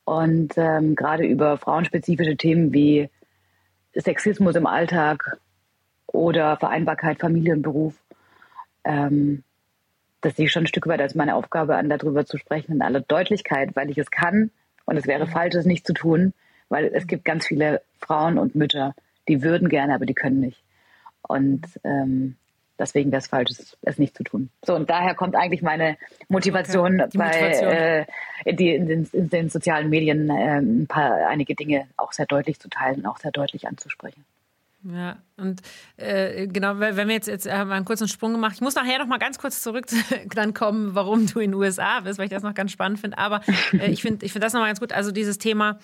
[0.04, 3.10] Und ähm, gerade über frauenspezifische Themen wie
[3.94, 5.38] Sexismus im Alltag
[6.06, 7.94] oder Vereinbarkeit Familie und Beruf.
[8.84, 9.42] Ähm,
[10.20, 12.82] das sehe ich schon ein Stück weit als meine Aufgabe an, darüber zu sprechen in
[12.82, 14.50] aller Deutlichkeit, weil ich es kann
[14.86, 16.32] und es wäre falsch, es nicht zu tun,
[16.68, 18.94] weil es gibt ganz viele Frauen und Mütter,
[19.28, 20.62] die würden gerne, aber die können nicht.
[21.22, 22.36] Und ähm,
[22.78, 23.50] deswegen wäre es falsch,
[23.82, 24.50] es nicht zu tun.
[24.64, 25.96] So, und daher kommt eigentlich meine
[26.28, 27.72] Motivation, okay, bei Motivation.
[27.72, 28.06] Äh,
[28.44, 32.26] in, die, in, den, in, den, sozialen Medien äh, ein paar einige Dinge auch sehr
[32.26, 34.24] deutlich zu teilen, auch sehr deutlich anzusprechen.
[34.92, 35.62] Ja, und
[35.96, 38.52] äh, genau, wenn wir jetzt, jetzt haben wir einen kurzen Sprung gemacht.
[38.54, 39.86] Ich muss nachher noch mal ganz kurz zurück
[40.34, 43.18] dann kommen, warum du in den USA bist, weil ich das noch ganz spannend finde.
[43.18, 43.40] Aber
[43.72, 44.92] äh, ich finde ich find das noch mal ganz gut.
[44.92, 45.78] Also dieses Thema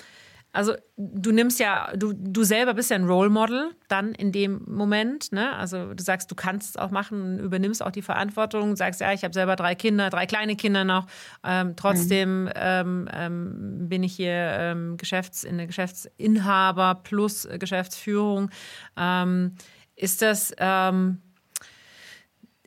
[0.52, 4.62] also du nimmst ja, du, du selber bist ja ein Role Model dann in dem
[4.66, 5.32] Moment.
[5.32, 5.54] Ne?
[5.56, 9.24] Also du sagst, du kannst es auch machen, übernimmst auch die Verantwortung, sagst, ja, ich
[9.24, 11.06] habe selber drei Kinder, drei kleine Kinder noch.
[11.42, 12.50] Ähm, trotzdem mhm.
[12.54, 18.50] ähm, ähm, bin ich hier ähm, Geschäfts-, in der Geschäftsinhaber plus Geschäftsführung.
[18.96, 19.56] Ähm,
[19.96, 21.22] ist das ähm,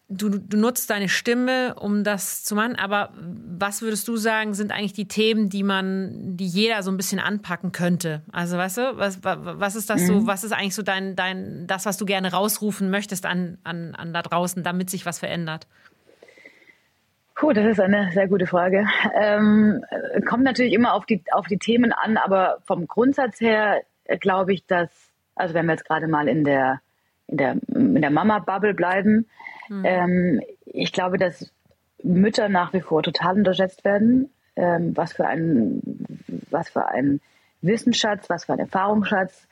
[0.08, 4.72] du, du nutzt deine Stimme, um das zu machen, aber was würdest du sagen, sind
[4.72, 8.22] eigentlich die Themen, die man, die jeder so ein bisschen anpacken könnte?
[8.32, 10.06] Also weißt du, was, was ist das mhm.
[10.06, 13.96] so, was ist eigentlich so dein, dein, das, was du gerne rausrufen möchtest an, an,
[13.96, 15.68] an da draußen, damit sich was verändert?
[17.36, 18.88] Puh, das ist eine sehr gute Frage.
[19.14, 19.84] Ähm,
[20.26, 23.82] kommt natürlich immer auf die, auf die Themen an, aber vom Grundsatz her
[24.22, 24.90] glaube ich, dass,
[25.36, 26.80] also wenn wir jetzt gerade mal in der,
[27.28, 29.28] in der, in der Mama-Bubble bleiben,
[29.70, 29.84] Mhm.
[29.84, 31.52] Ähm, ich glaube, dass
[32.04, 34.30] Mütter nach wie vor total unterschätzt werden.
[34.56, 35.82] Ähm, was für ein,
[36.50, 37.20] was für ein
[37.62, 39.48] Wissensschatz, was für ein Erfahrungsschatz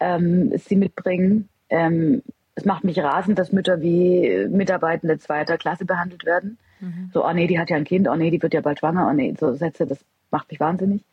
[0.00, 1.48] ähm, sie mitbringen.
[1.68, 2.22] Ähm,
[2.56, 6.58] es macht mich rasend, dass Mütter wie Mitarbeitende zweiter Klasse behandelt werden.
[6.80, 7.10] Mhm.
[7.12, 9.06] So, oh nee, die hat ja ein Kind, oh nee, die wird ja bald schwanger,
[9.08, 11.04] oh nee, so Sätze, das macht mich wahnsinnig.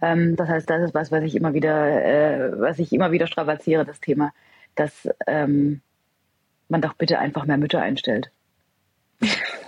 [0.00, 3.26] Ähm, das heißt, das ist was, was ich immer wieder, äh, was ich immer wieder
[3.26, 4.32] strapaziere, das Thema,
[4.74, 5.80] dass ähm,
[6.72, 8.32] man doch bitte einfach mehr Mütter einstellt.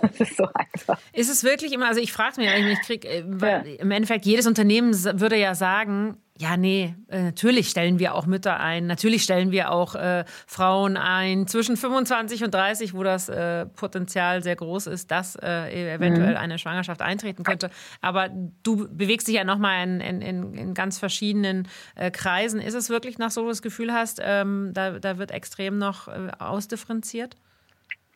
[0.01, 0.99] Das ist so einfach.
[1.13, 3.75] Ist es wirklich immer, also ich frage mich, ich krieg, äh, weil ja.
[3.79, 8.59] im Endeffekt jedes Unternehmen würde ja sagen, ja, nee, äh, natürlich stellen wir auch Mütter
[8.59, 13.65] ein, natürlich stellen wir auch äh, Frauen ein zwischen 25 und 30, wo das äh,
[13.65, 16.37] Potenzial sehr groß ist, dass äh, eventuell mhm.
[16.37, 17.69] eine Schwangerschaft eintreten könnte.
[18.01, 18.29] Aber
[18.63, 22.59] du bewegst dich ja nochmal in, in, in, ganz verschiedenen äh, Kreisen.
[22.59, 27.37] Ist es wirklich noch so, das Gefühl hast, ähm, da, da wird extrem noch ausdifferenziert?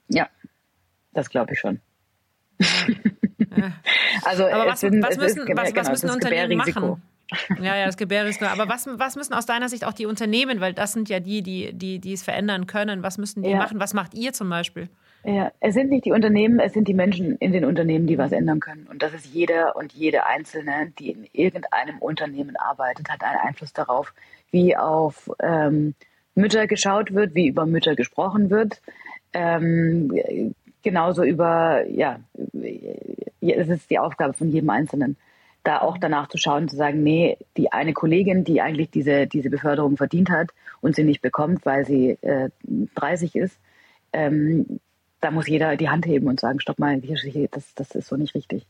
[0.10, 0.28] Ja,
[1.14, 1.80] das glaube ich schon.
[4.24, 7.02] also Aber was, sind, was müssen, was, was müssen Unternehmen machen?
[7.62, 8.46] Ja, ja, das Gebärrisiko.
[8.46, 11.44] Aber was, was müssen aus deiner Sicht auch die Unternehmen, weil das sind ja die,
[11.44, 13.58] die, die, die es verändern können, was müssen die ja.
[13.58, 13.80] machen?
[13.80, 14.90] Was macht ihr zum Beispiel?
[15.24, 18.32] Ja, es sind nicht die Unternehmen, es sind die Menschen in den Unternehmen, die was
[18.32, 18.88] ändern können.
[18.88, 23.74] Und das ist jeder und jede Einzelne, die in irgendeinem Unternehmen arbeitet, hat einen Einfluss
[23.74, 24.14] darauf,
[24.52, 25.94] wie auf ähm,
[26.36, 28.82] Mütter geschaut wird, wie über Mütter gesprochen wird.
[29.34, 30.54] Ähm,
[30.84, 32.20] genauso über, ja,
[33.42, 35.18] es ist die Aufgabe von jedem Einzelnen
[35.64, 39.50] da auch danach zu schauen, zu sagen, nee, die eine Kollegin, die eigentlich diese, diese
[39.50, 40.52] Beförderung verdient hat
[40.82, 42.50] und sie nicht bekommt, weil sie äh,
[42.96, 43.60] 30 ist,
[44.14, 44.80] ähm,
[45.22, 47.02] da muss jeder die Hand heben und sagen, stopp mal,
[47.52, 48.66] das, das ist so nicht richtig.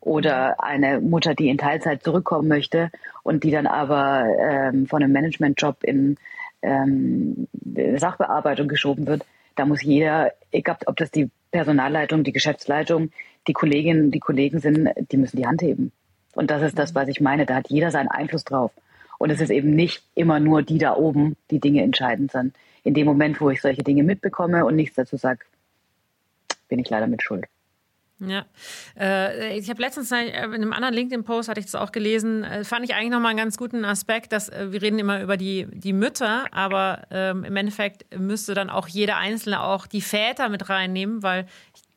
[0.00, 2.90] Oder eine Mutter, die in Teilzeit zurückkommen möchte
[3.22, 6.16] und die dann aber ähm, von einem Managementjob in
[6.62, 7.48] ähm,
[7.96, 13.10] Sachbearbeitung geschoben wird, da muss jeder, egal ob das die Personalleitung, die Geschäftsleitung,
[13.46, 15.92] die Kolleginnen, die Kollegen sind, die müssen die Hand heben.
[16.34, 17.46] Und das ist das, was ich meine.
[17.46, 18.72] Da hat jeder seinen Einfluss drauf.
[19.18, 22.94] Und es ist eben nicht immer nur die da oben, die Dinge entscheiden, sondern in
[22.94, 25.40] dem Moment, wo ich solche Dinge mitbekomme und nichts dazu sage,
[26.68, 27.46] bin ich leider mit schuld.
[28.20, 28.44] Ja,
[28.98, 32.84] äh, ich habe letztens in einem anderen LinkedIn-Post hatte ich das auch gelesen, äh, fand
[32.84, 35.94] ich eigentlich nochmal einen ganz guten Aspekt, dass äh, wir reden immer über die, die
[35.94, 41.22] Mütter, aber ähm, im Endeffekt müsste dann auch jeder Einzelne auch die Väter mit reinnehmen,
[41.22, 41.46] weil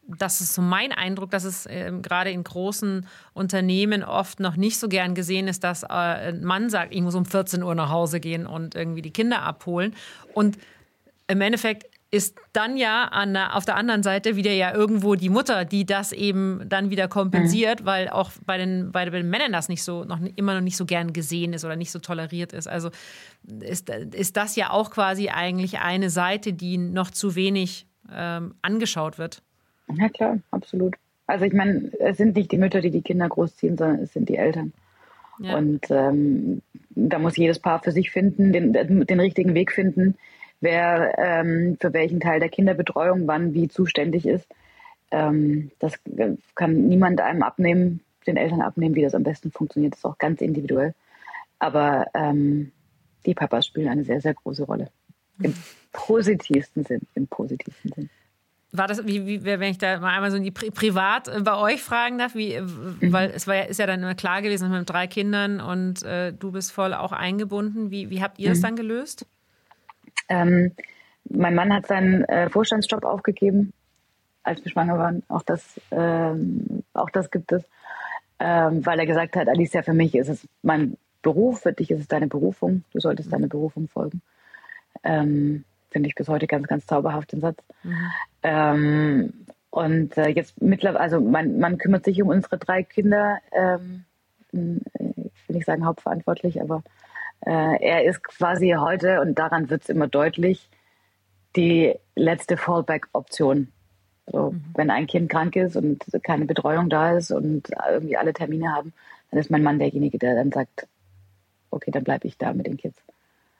[0.08, 4.80] das ist so mein Eindruck, dass es äh, gerade in großen Unternehmen oft noch nicht
[4.80, 7.90] so gern gesehen ist, dass äh, ein Mann sagt, ich muss um 14 Uhr nach
[7.90, 9.96] Hause gehen und irgendwie die Kinder abholen.
[10.34, 10.58] Und
[11.28, 15.66] im Endeffekt ist dann ja an auf der anderen Seite wieder ja irgendwo die Mutter,
[15.66, 17.86] die das eben dann wieder kompensiert, mhm.
[17.88, 20.86] weil auch bei den, bei den Männern das nicht so noch immer noch nicht so
[20.86, 22.68] gern gesehen ist oder nicht so toleriert ist.
[22.68, 22.92] Also
[23.62, 29.18] ist, ist das ja auch quasi eigentlich eine Seite, die noch zu wenig ähm, angeschaut
[29.18, 29.42] wird.
[29.92, 30.94] Ja klar, absolut.
[31.26, 34.30] Also ich meine, es sind nicht die Mütter, die die Kinder großziehen, sondern es sind
[34.30, 34.72] die Eltern.
[35.40, 35.58] Ja.
[35.58, 36.62] Und ähm,
[36.92, 40.16] da muss jedes Paar für sich finden, den, den richtigen Weg finden,
[40.64, 44.48] wer ähm, für welchen Teil der Kinderbetreuung wann wie zuständig ist.
[45.12, 45.94] Ähm, das
[46.56, 49.94] kann niemand einem abnehmen, den Eltern abnehmen, wie das am besten funktioniert.
[49.94, 50.96] Das ist auch ganz individuell.
[51.60, 52.72] Aber ähm,
[53.26, 54.90] die Papas spielen eine sehr, sehr große Rolle.
[55.42, 55.54] Im
[55.92, 57.02] positivsten Sinn.
[57.16, 58.10] Im positivsten Sinn.
[58.72, 61.42] War das, wie, wie, wenn ich da mal einmal so in die Pri privat äh,
[61.42, 62.98] bei euch fragen darf, wie, äh, mhm.
[63.14, 66.34] weil es war ja, ist ja dann immer klar gewesen mit drei Kindern und äh,
[66.34, 67.92] du bist voll auch eingebunden.
[67.92, 68.54] Wie, wie habt ihr mhm.
[68.54, 69.28] das dann gelöst?
[70.30, 70.72] Ähm,
[71.30, 73.74] mein Mann hat seinen äh, Vorstandsjob aufgegeben,
[74.44, 75.24] als wir schwanger waren.
[75.28, 77.64] Auch das, ähm, auch das gibt es,
[78.40, 82.02] ähm, weil er gesagt hat, Alicia, für mich ist es mein Beruf, für dich ist
[82.02, 82.84] es deine Berufung.
[82.92, 84.22] Du solltest deine Berufung folgen.
[85.04, 87.58] Ähm, Finde ich bis heute ganz, ganz zauberhaft, den Satz.
[87.84, 88.12] Mhm.
[88.44, 89.34] Ähm,
[89.70, 94.06] und äh, jetzt mittlerweile, also man, man kümmert sich um unsere drei Kinder, ähm,
[94.52, 97.03] ich will nicht sagen hauptverantwortlich, aber äh,
[97.46, 100.70] er ist quasi heute, und daran wird es immer deutlich,
[101.56, 103.68] die letzte Fallback-Option.
[104.32, 104.64] So, mhm.
[104.76, 108.94] Wenn ein Kind krank ist und keine Betreuung da ist und irgendwie alle Termine haben,
[109.30, 110.88] dann ist mein Mann derjenige, der dann sagt,
[111.72, 112.98] okay, dann bleibe ich da mit den Kids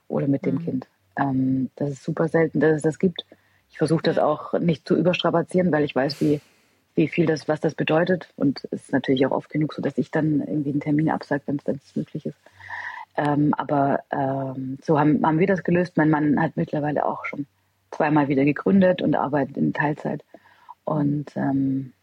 [0.08, 0.50] oder mit mhm.
[0.50, 0.88] dem Kind.
[1.18, 3.26] Ähm, das ist super selten, dass es das gibt.
[3.70, 6.40] Ich versuche das auch nicht zu überstrapazieren, weil ich weiß, wie,
[6.96, 8.30] wie viel das, was das bedeutet.
[8.36, 11.44] Und es ist natürlich auch oft genug so, dass ich dann irgendwie einen Termin absage,
[11.48, 12.38] wenn es möglich ist.
[13.16, 15.98] Ähm, aber ähm, so haben, haben wir das gelöst.
[15.98, 17.46] Mein Mann hat mittlerweile auch schon
[17.92, 20.24] zweimal wieder gegründet und arbeitet in Teilzeit.
[20.84, 21.94] Und ähm,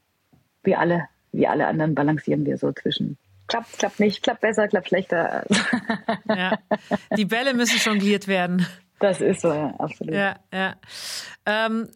[0.62, 3.18] wie alle, wie alle anderen balancieren wir so zwischen
[3.50, 5.44] klappt, klappt nicht, klappt besser, klappt schlechter.
[6.28, 6.58] ja.
[7.16, 8.66] Die Bälle müssen jongliert werden.
[9.00, 10.14] Das ist so, ja, absolut.
[10.14, 10.74] Ja, ja.
[11.46, 11.88] Ähm,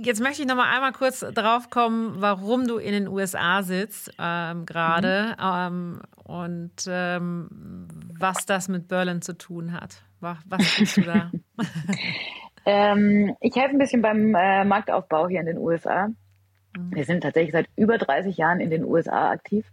[0.00, 4.12] jetzt möchte ich noch mal einmal kurz drauf kommen, warum du in den USA sitzt
[4.18, 5.44] ähm, gerade mhm.
[5.44, 7.88] ähm, und ähm,
[8.18, 10.02] was das mit Berlin zu tun hat.
[10.20, 10.38] Was,
[10.76, 11.30] tust du da?
[12.70, 16.08] Ähm, ich helfe ein bisschen beim äh, Marktaufbau hier in den USA.
[16.76, 16.94] Mhm.
[16.94, 19.64] Wir sind tatsächlich seit über 30 Jahren in den USA aktiv.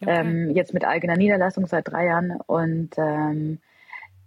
[0.00, 0.20] Okay.
[0.20, 3.58] Ähm, jetzt mit eigener Niederlassung seit drei Jahren und ähm,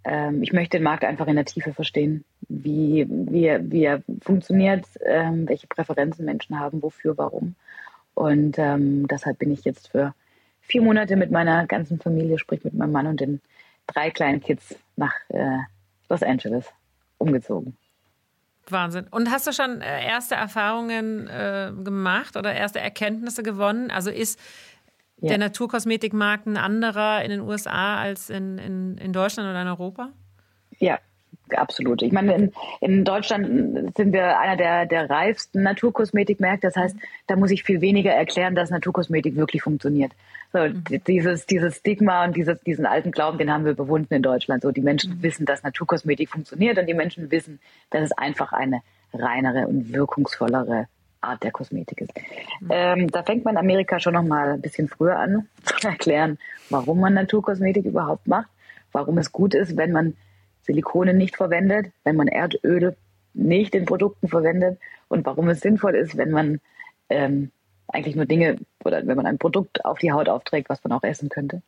[0.04, 2.24] ähm, ich möchte den Markt einfach in der Tiefe verstehen.
[2.48, 7.54] wie, wie, wie er funktioniert, ähm, welche Präferenzen Menschen haben, wofür, warum.
[8.12, 10.12] Und ähm, deshalb bin ich jetzt für
[10.62, 13.40] vier Monate mit meiner ganzen Familie, sprich mit meinem Mann und den
[13.86, 15.58] drei kleinen Kids nach äh,
[16.08, 16.66] Los Angeles
[17.18, 17.76] umgezogen.
[18.68, 19.06] Wahnsinn.
[19.10, 23.90] Und hast du schon äh, erste Erfahrungen äh, gemacht oder erste Erkenntnisse gewonnen?
[23.90, 24.38] Also ist
[25.18, 25.30] ja.
[25.30, 30.10] der Naturkosmetikmarkt ein anderer in den USA als in, in, in Deutschland oder in Europa?
[30.78, 30.98] Ja,
[31.56, 32.02] absolut.
[32.02, 36.68] Ich meine, in, in Deutschland sind wir einer der, der reifsten Naturkosmetikmärkte.
[36.68, 36.96] Das heißt,
[37.26, 40.12] da muss ich viel weniger erklären, dass Naturkosmetik wirklich funktioniert.
[40.52, 40.84] So, mhm.
[41.06, 44.62] dieses, dieses Stigma und dieses, diesen alten Glauben, den haben wir bewunden in Deutschland.
[44.62, 45.22] So, die Menschen mhm.
[45.22, 48.82] wissen, dass Naturkosmetik funktioniert und die Menschen wissen, dass es einfach eine
[49.14, 50.88] reinere und wirkungsvollere
[51.22, 52.12] Art der Kosmetik ist.
[52.60, 52.68] Mhm.
[52.70, 56.38] Ähm, da fängt man in Amerika schon noch mal ein bisschen früher an zu erklären,
[56.68, 58.48] warum man Naturkosmetik überhaupt macht,
[58.92, 60.16] warum es gut ist, wenn man
[60.62, 62.96] Silikone nicht verwendet, wenn man Erdöl
[63.34, 64.78] nicht in Produkten verwendet
[65.08, 66.60] und warum es sinnvoll ist, wenn man
[67.08, 67.50] ähm,
[67.92, 71.02] eigentlich nur Dinge oder wenn man ein Produkt auf die Haut aufträgt, was man auch
[71.02, 71.62] essen könnte.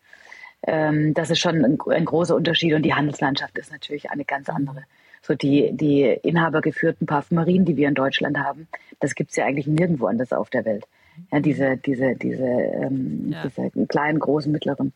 [0.66, 4.48] Ähm, das ist schon ein, ein, großer Unterschied und die Handelslandschaft ist natürlich eine ganz
[4.48, 4.84] andere.
[5.20, 8.68] So die, die inhabergeführten Parfümerien, die wir in Deutschland haben,
[9.00, 10.86] das gibt es ja eigentlich nirgendwo anders auf der Welt.
[11.30, 13.42] Ja, diese, diese, diese, ähm, ja.
[13.42, 14.92] diese kleinen, großen, mittleren.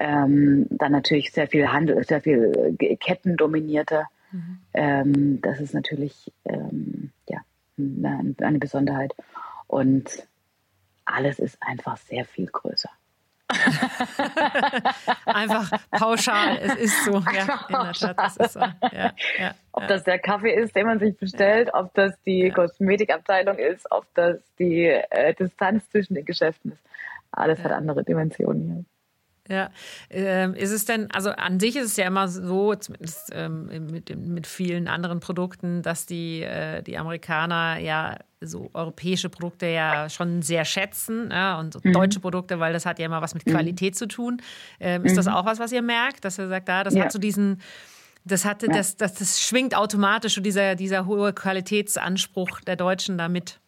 [0.00, 4.08] Ähm, dann natürlich sehr viel Handel, sehr viel Ketten dominierter.
[4.32, 4.58] Mhm.
[4.72, 7.40] Ähm, das ist natürlich ähm, ja,
[7.78, 9.14] eine, eine Besonderheit.
[9.66, 10.26] Und
[11.04, 12.90] alles ist einfach sehr viel größer.
[15.26, 17.12] Einfach pauschal, es ist so.
[17.12, 18.60] Ja, in der Tat, das ist so.
[18.60, 23.58] Ja, ja, ob das der Kaffee ist, den man sich bestellt, ob das die Kosmetikabteilung
[23.58, 26.82] ist, ob das die äh, Distanz zwischen den Geschäften ist.
[27.30, 28.84] Alles hat andere Dimensionen hier.
[29.46, 29.70] Ja,
[30.08, 34.16] ähm, ist es denn, also an sich ist es ja immer so, zumindest ähm, mit,
[34.16, 40.40] mit vielen anderen Produkten, dass die, äh, die Amerikaner ja so europäische Produkte ja schon
[40.40, 41.92] sehr schätzen ja, und so mhm.
[41.92, 43.50] deutsche Produkte, weil das hat ja immer was mit mhm.
[43.50, 43.98] Qualität mhm.
[43.98, 44.42] zu tun.
[44.80, 45.16] Ähm, ist mhm.
[45.16, 47.04] das auch was, was ihr merkt, dass ihr sagt, da, das ja.
[47.04, 47.60] hat so diesen,
[48.24, 48.72] das hatte, ja.
[48.72, 53.60] das, das, das schwingt automatisch und dieser, dieser hohe Qualitätsanspruch der Deutschen damit.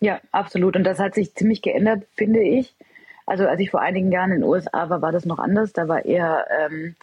[0.00, 0.74] Ja, absolut.
[0.74, 2.74] Und das hat sich ziemlich geändert, finde ich.
[3.26, 5.72] Also als ich vor einigen Jahren in den USA war, war das noch anders.
[5.72, 6.94] Da war eher, ähm,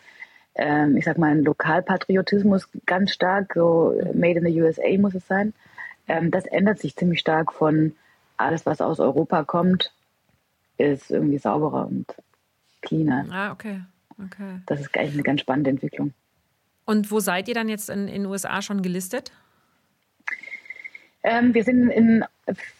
[0.56, 3.54] ähm, ich sag mal, ein Lokalpatriotismus ganz stark.
[3.56, 5.54] So Made in the USA muss es sein.
[6.08, 7.96] Ähm, das ändert sich ziemlich stark von
[8.38, 9.94] alles, was aus Europa kommt,
[10.78, 12.08] ist irgendwie sauberer und
[12.82, 13.26] cleaner.
[13.32, 13.82] Ah, okay.
[14.24, 14.62] okay.
[14.66, 16.14] Das ist eigentlich eine ganz spannende Entwicklung.
[16.86, 19.32] Und wo seid ihr dann jetzt in den USA schon gelistet?
[21.24, 22.26] Ähm, wir sind in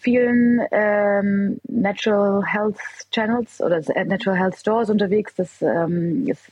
[0.00, 2.78] vielen ähm, Natural Health
[3.10, 5.34] Channels oder Natural Health Stores unterwegs.
[5.36, 6.50] Das ähm, ist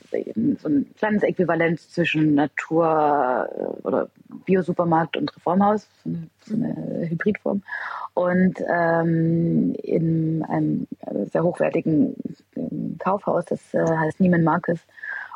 [0.61, 4.09] so ein kleines Äquivalent zwischen Natur- äh, oder
[4.45, 7.61] Biosupermarkt und Reformhaus, so eine, so eine Hybridform.
[8.13, 10.87] Und ähm, in einem
[11.31, 12.15] sehr hochwertigen
[12.55, 14.79] ähm, Kaufhaus, das äh, heißt Neiman Marcus.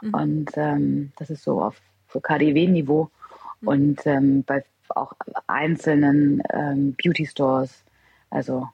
[0.02, 0.14] Mhm.
[0.14, 1.82] Und ähm, das ist so auf
[2.12, 3.10] so KDW-Niveau.
[3.62, 3.68] Mhm.
[3.68, 5.14] Und ähm, bei auch
[5.48, 7.84] einzelnen ähm, Beauty Stores,
[8.30, 8.68] also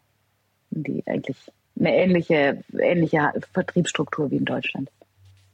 [0.71, 1.37] die eigentlich
[1.79, 4.89] eine ähnliche, ähnliche Vertriebsstruktur wie in Deutschland.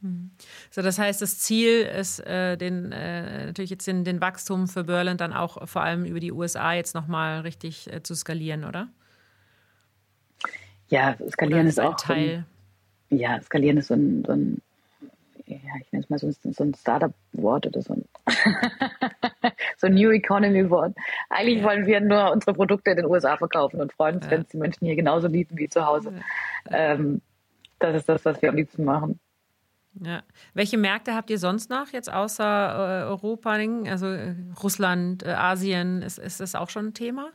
[0.02, 0.32] Hm.
[0.70, 4.84] So, das heißt, das Ziel ist, äh, den, äh, natürlich jetzt den, den Wachstum für
[4.84, 8.90] Berlin dann auch vor allem über die USA jetzt nochmal richtig äh, zu skalieren, oder?
[10.90, 12.46] Ja, skalieren oder ist, ist auch Teil.
[13.10, 14.62] Ein, ja, skalieren ist so ein, so ein
[15.48, 18.06] ja, ich nenne es mal so, so ein Startup-Wort oder so ein,
[19.78, 20.96] so ein New Economy-Wort.
[21.30, 21.64] Eigentlich ja.
[21.64, 24.32] wollen wir nur unsere Produkte in den USA verkaufen und freuen uns, ja.
[24.32, 26.14] wenn es die Menschen hier genauso lieben wie zu Hause.
[26.70, 27.22] Ähm,
[27.80, 29.20] das ist das, was wir am liebsten machen.
[30.02, 30.22] Ja.
[30.54, 33.52] Welche Märkte habt ihr sonst noch jetzt außer äh, Europa?
[33.52, 37.30] Also äh, Russland, äh, Asien, ist, ist das auch schon ein Thema?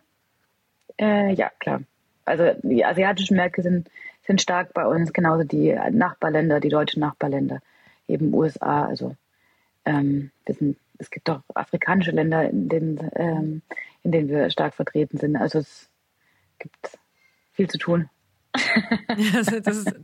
[1.01, 1.81] Äh, ja, klar.
[2.25, 3.91] Also die asiatischen Märkte sind,
[4.27, 7.61] sind stark bei uns, genauso die Nachbarländer, die deutschen Nachbarländer
[8.09, 8.87] eben USA.
[8.87, 9.17] Also
[9.85, 13.63] ähm, sind, es gibt auch afrikanische Länder, in denen, ähm,
[14.03, 15.37] in denen wir stark vertreten sind.
[15.37, 15.91] Also es
[16.59, 16.99] gibt
[17.53, 18.09] viel zu tun.
[19.35, 19.95] also, das ist,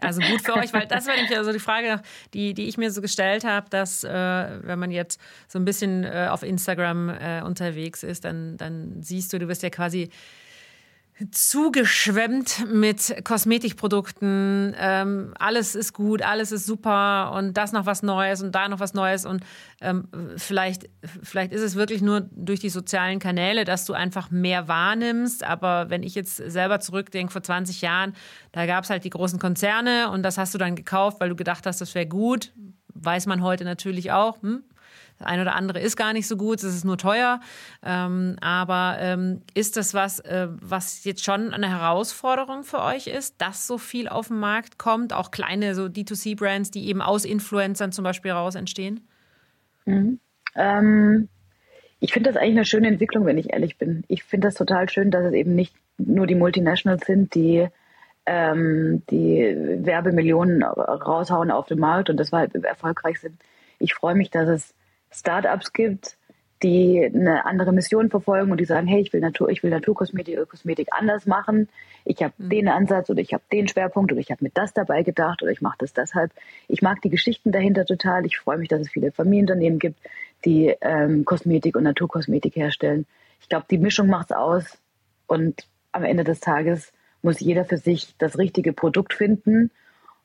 [0.00, 2.00] also gut für euch, weil das war nämlich also die Frage,
[2.32, 6.04] die, die ich mir so gestellt habe, dass äh, wenn man jetzt so ein bisschen
[6.04, 10.08] äh, auf Instagram äh, unterwegs ist, dann, dann siehst du, du bist ja quasi
[11.30, 14.74] zugeschwemmt mit Kosmetikprodukten.
[14.78, 18.80] Ähm, alles ist gut, alles ist super und das noch was Neues und da noch
[18.80, 19.24] was Neues.
[19.24, 19.44] Und
[19.80, 20.88] ähm, vielleicht,
[21.22, 25.44] vielleicht ist es wirklich nur durch die sozialen Kanäle, dass du einfach mehr wahrnimmst.
[25.44, 28.14] Aber wenn ich jetzt selber zurückdenke, vor 20 Jahren,
[28.52, 31.36] da gab es halt die großen Konzerne und das hast du dann gekauft, weil du
[31.36, 32.52] gedacht hast, das wäre gut.
[32.94, 34.42] Weiß man heute natürlich auch.
[34.42, 34.64] Hm?
[35.24, 37.40] Ein oder andere ist gar nicht so gut, es ist nur teuer.
[37.84, 43.40] Ähm, aber ähm, ist das was, äh, was jetzt schon eine Herausforderung für euch ist,
[43.40, 47.92] dass so viel auf den Markt kommt, auch kleine so D2C-Brands, die eben aus Influencern
[47.92, 49.06] zum Beispiel raus entstehen?
[49.84, 50.20] Mhm.
[50.54, 51.28] Ähm,
[52.00, 54.04] ich finde das eigentlich eine schöne Entwicklung, wenn ich ehrlich bin.
[54.08, 57.68] Ich finde das total schön, dass es eben nicht nur die Multinationals sind, die
[58.26, 63.40] ähm, die Werbemillionen raushauen auf den Markt und deshalb erfolgreich sind.
[63.78, 64.74] Ich freue mich, dass es
[65.12, 66.16] Startups gibt,
[66.62, 70.36] die eine andere Mission verfolgen und die sagen, hey, ich will Natur, ich will Naturkosmetik
[70.36, 71.68] oder Kosmetik anders machen.
[72.04, 72.48] Ich habe mhm.
[72.50, 75.50] den Ansatz oder ich habe den Schwerpunkt oder ich habe mir das dabei gedacht oder
[75.50, 76.32] ich mache das deshalb.
[76.68, 78.26] Ich mag die Geschichten dahinter total.
[78.26, 79.98] Ich freue mich, dass es viele Familienunternehmen gibt,
[80.44, 83.06] die ähm, Kosmetik und Naturkosmetik herstellen.
[83.40, 84.78] Ich glaube, die Mischung macht's aus
[85.26, 86.92] und am Ende des Tages
[87.22, 89.70] muss jeder für sich das richtige Produkt finden.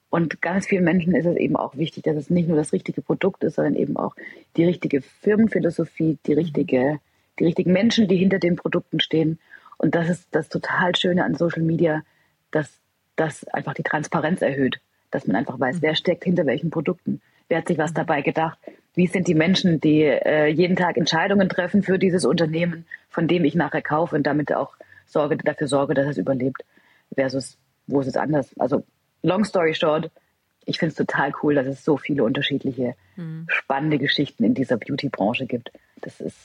[0.09, 3.01] Und ganz vielen Menschen ist es eben auch wichtig, dass es nicht nur das richtige
[3.01, 4.15] Produkt ist, sondern eben auch
[4.55, 6.99] die richtige Firmenphilosophie, die richtige,
[7.39, 9.39] die richtigen Menschen, die hinter den Produkten stehen.
[9.77, 12.03] Und das ist das total Schöne an Social Media,
[12.51, 12.79] dass
[13.15, 14.79] das einfach die Transparenz erhöht,
[15.11, 18.57] dass man einfach weiß, wer steckt hinter welchen Produkten, wer hat sich was dabei gedacht,
[18.95, 23.45] wie sind die Menschen, die äh, jeden Tag Entscheidungen treffen für dieses Unternehmen, von dem
[23.45, 26.63] ich nachher kaufe und damit auch sorge, dafür sorge, dass es überlebt
[27.13, 28.49] versus wo ist es anders?
[28.57, 28.83] Also
[29.21, 30.11] long story short,
[30.65, 33.45] ich finde es total cool, dass es so viele unterschiedliche mhm.
[33.49, 35.71] spannende Geschichten in dieser Beauty-Branche gibt.
[36.01, 36.35] Das ist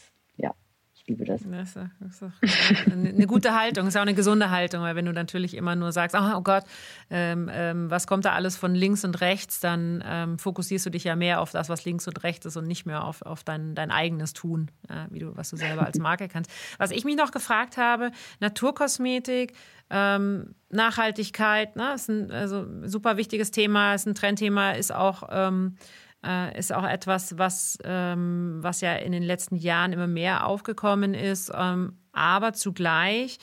[1.02, 1.42] ich liebe das.
[1.42, 5.74] Das ist, eine gute Haltung, ist auch eine gesunde Haltung, weil wenn du natürlich immer
[5.74, 6.62] nur sagst, oh, oh Gott,
[7.10, 11.02] ähm, ähm, was kommt da alles von links und rechts, dann ähm, fokussierst du dich
[11.02, 13.74] ja mehr auf das, was links und rechts ist und nicht mehr auf, auf dein,
[13.74, 16.50] dein eigenes Tun, ja, wie du, was du selber als Marke kannst.
[16.78, 19.54] Was ich mich noch gefragt habe, Naturkosmetik,
[19.90, 25.76] ähm, Nachhaltigkeit, ne, ist ein also, super wichtiges Thema, ist ein Trendthema, ist auch ähm,
[26.24, 31.14] äh, ist auch etwas, was, ähm, was ja in den letzten Jahren immer mehr aufgekommen
[31.14, 31.50] ist.
[31.54, 33.38] Ähm, aber zugleich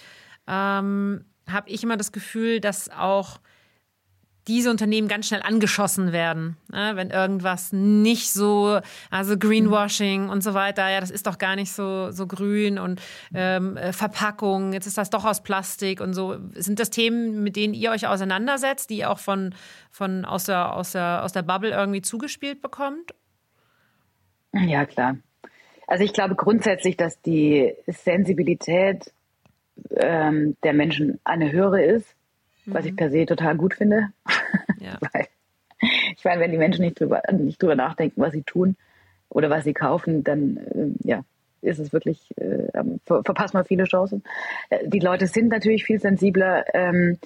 [0.47, 3.39] ähm, habe ich immer das Gefühl, dass auch
[4.50, 6.93] diese Unternehmen ganz schnell angeschossen werden, ne?
[6.95, 8.80] wenn irgendwas nicht so,
[9.12, 13.00] also Greenwashing und so weiter, ja, das ist doch gar nicht so, so grün und
[13.32, 16.38] ähm, äh, Verpackung, jetzt ist das doch aus Plastik und so.
[16.56, 19.54] Sind das Themen, mit denen ihr euch auseinandersetzt, die ihr auch von,
[19.91, 23.14] von aus, der, aus, der, aus der Bubble irgendwie zugespielt bekommt?
[24.54, 25.18] Ja, klar.
[25.86, 29.14] Also ich glaube grundsätzlich, dass die Sensibilität
[29.95, 32.16] ähm, der Menschen eine höhere ist
[32.74, 32.97] was ich mhm.
[32.97, 34.09] per se total gut finde.
[34.80, 34.97] Ja.
[35.13, 35.28] Weil,
[36.15, 38.76] ich meine, wenn die Menschen nicht drüber, nicht drüber nachdenken, was sie tun
[39.30, 41.24] oder was sie kaufen, dann äh, ja,
[41.61, 42.67] ist es wirklich, äh,
[43.05, 44.24] ver verpasst man viele Chancen.
[44.70, 46.65] Äh, die Leute sind natürlich viel sensibler.
[46.74, 47.17] Ähm,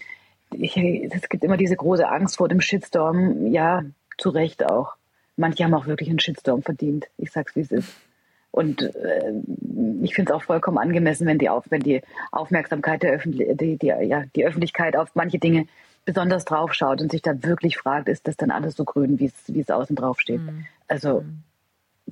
[0.52, 3.48] ich, es gibt immer diese große Angst vor dem Shitstorm.
[3.48, 3.84] Ja,
[4.18, 4.96] zu Recht auch.
[5.36, 7.08] Manche haben auch wirklich einen Shitstorm verdient.
[7.18, 7.96] Ich sag's, wie es ist.
[8.54, 9.34] Und äh,
[10.04, 13.78] ich finde es auch vollkommen angemessen, wenn die, auf, wenn die Aufmerksamkeit der Öffentlich die,
[13.80, 15.66] die, ja, die Öffentlichkeit auf manche Dinge
[16.06, 19.60] besonders drauf schaut und sich da wirklich fragt, ist das dann alles so grün, wie
[19.60, 20.42] es außen drauf steht.
[20.42, 20.68] Mhm.
[20.88, 21.40] Also mhm.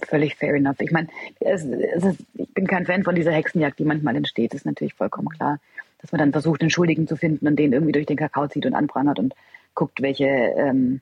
[0.01, 0.79] völlig fair enough.
[0.79, 5.29] Ich meine, ich bin kein Fan von dieser Hexenjagd, die manchmal entsteht, ist natürlich vollkommen
[5.29, 5.59] klar.
[5.99, 8.65] Dass man dann versucht, den Schuldigen zu finden und den irgendwie durch den Kakao zieht
[8.65, 9.35] und anprangert und
[9.75, 11.01] guckt, welche ähm,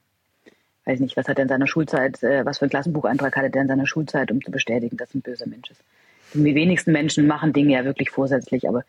[0.89, 3.61] weiß nicht, was hat er in seiner Schulzeit, äh, was für ein Klassenbucheintrag hatte der
[3.61, 5.83] in seiner Schulzeit, um zu bestätigen, dass ein böser Mensch ist.
[6.33, 8.83] Die wenigsten Menschen machen Dinge ja wirklich vorsätzlich, aber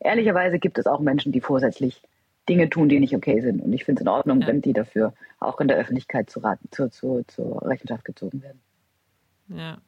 [0.00, 2.02] ehrlicherweise gibt es auch Menschen, die vorsätzlich
[2.48, 3.60] Dinge tun, die nicht okay sind.
[3.60, 4.46] Und ich finde es in Ordnung, ja.
[4.46, 6.40] wenn die dafür auch in der Öffentlichkeit zu,
[6.70, 8.60] zu, zu, zur Rechenschaft gezogen werden.
[9.48, 9.78] Ja,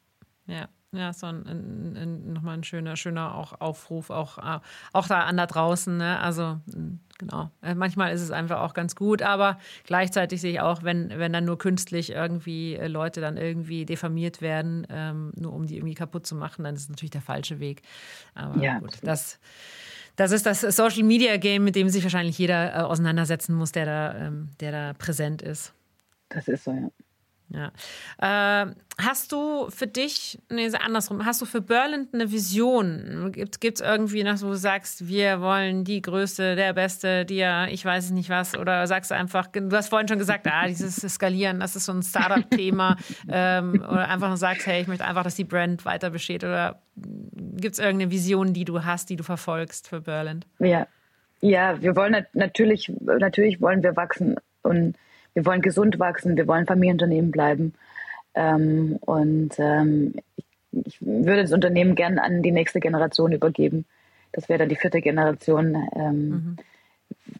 [0.46, 0.68] ja.
[0.92, 4.60] Ja, so ein, ein, ein, nochmal ein schöner, schöner auch Aufruf, auch, äh,
[4.94, 5.94] auch da an da draußen.
[5.94, 6.18] Ne?
[6.18, 6.60] Also
[7.18, 7.50] genau.
[7.60, 11.30] Äh, manchmal ist es einfach auch ganz gut, aber gleichzeitig sehe ich auch, wenn, wenn
[11.32, 15.94] dann nur künstlich irgendwie äh, Leute dann irgendwie diffamiert werden, ähm, nur um die irgendwie
[15.94, 17.82] kaputt zu machen, dann ist es natürlich der falsche Weg.
[18.34, 19.38] Aber ja, gut, das,
[20.16, 23.84] das ist das Social Media Game, mit dem sich wahrscheinlich jeder äh, auseinandersetzen muss, der
[23.84, 25.74] da, ähm, der da präsent ist.
[26.30, 26.88] Das ist so, ja.
[27.50, 27.72] Ja.
[28.18, 33.32] Äh, hast du für dich, nee, andersrum, hast du für Berlin eine Vision?
[33.32, 37.66] Gibt es irgendwie noch, wo du sagst, wir wollen die Größte, der Beste, die ja,
[37.66, 40.96] ich weiß nicht was, oder sagst du einfach, du hast vorhin schon gesagt, ah, dieses
[41.14, 42.96] Skalieren, das ist so ein Startup-Thema,
[43.30, 46.82] ähm, oder einfach nur sagst, hey, ich möchte einfach, dass die Brand weiter besteht, oder
[46.96, 50.44] gibt es irgendeine Vision, die du hast, die du verfolgst für Berlin?
[50.58, 50.86] Ja.
[51.40, 54.96] Ja, wir wollen natürlich, natürlich wollen wir wachsen und
[55.38, 57.74] wir wollen gesund wachsen, wir wollen Familienunternehmen bleiben.
[58.34, 60.44] Ähm, und ähm, ich,
[60.84, 63.84] ich, würde das Unternehmen gern an die nächste Generation übergeben.
[64.32, 65.76] Das wäre dann die vierte Generation.
[65.94, 66.56] Ähm, mhm.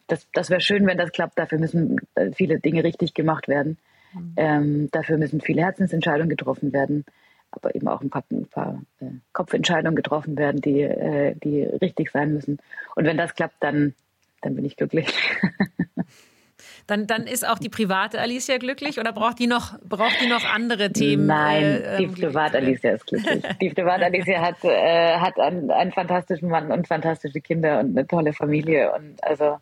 [0.07, 1.37] Das, das wäre schön, wenn das klappt.
[1.37, 3.77] Dafür müssen äh, viele Dinge richtig gemacht werden.
[4.13, 4.33] Mhm.
[4.37, 7.03] Ähm, dafür müssen viele Herzensentscheidungen getroffen werden.
[7.51, 12.11] aber eben auch ein paar, ein paar äh, Kopfentscheidungen getroffen werden, die, äh, die richtig
[12.11, 12.59] sein müssen.
[12.95, 13.93] Und wenn das klappt, dann,
[14.41, 15.13] dann bin ich glücklich.
[16.89, 20.43] Dann, dann ist auch die private Alicia glücklich oder braucht die noch, braucht die noch
[20.43, 21.27] andere Themen?
[21.27, 23.43] Nein, äh, die ähm, private Alicia ist glücklich.
[23.61, 28.07] Die private Alicia hat, äh, hat einen, einen fantastischen Mann und fantastische Kinder und eine
[28.07, 28.91] tolle Familie.
[28.91, 29.59] Und also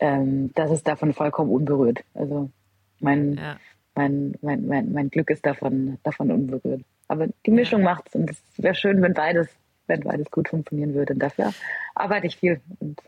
[0.00, 2.00] ähm, das ist davon vollkommen unberührt.
[2.14, 2.50] Also
[2.98, 3.56] mein, ja.
[3.94, 6.82] mein, mein, mein, mein Glück ist davon, davon unberührt.
[7.06, 7.84] Aber die Mischung ja.
[7.84, 9.46] macht's und es wäre schön, wenn beides,
[9.86, 11.12] wenn beides gut funktionieren würde.
[11.12, 11.52] Und dafür
[11.94, 13.00] arbeite ich viel und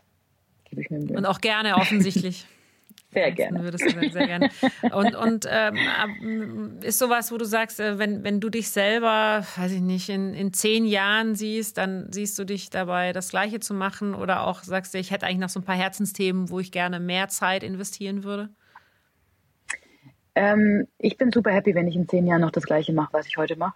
[0.69, 1.17] gebe ich mir Mühe.
[1.17, 2.45] Und auch gerne offensichtlich.
[3.17, 3.63] Sehr gerne.
[3.63, 4.49] Würdest du sehr gerne.
[4.91, 9.71] Und, und ähm, ist sowas, wo du sagst, äh, wenn, wenn du dich selber, weiß
[9.71, 13.73] ich nicht, in, in zehn Jahren siehst, dann siehst du dich dabei, das Gleiche zu
[13.73, 16.71] machen oder auch sagst du, ich hätte eigentlich noch so ein paar Herzensthemen, wo ich
[16.71, 18.49] gerne mehr Zeit investieren würde?
[20.35, 23.25] Ähm, ich bin super happy, wenn ich in zehn Jahren noch das Gleiche mache, was
[23.25, 23.73] ich heute mache.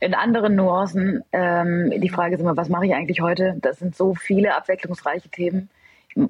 [0.00, 3.54] In anderen Nuancen, ähm, die Frage ist immer, was mache ich eigentlich heute?
[3.60, 5.70] Das sind so viele abwechslungsreiche Themen.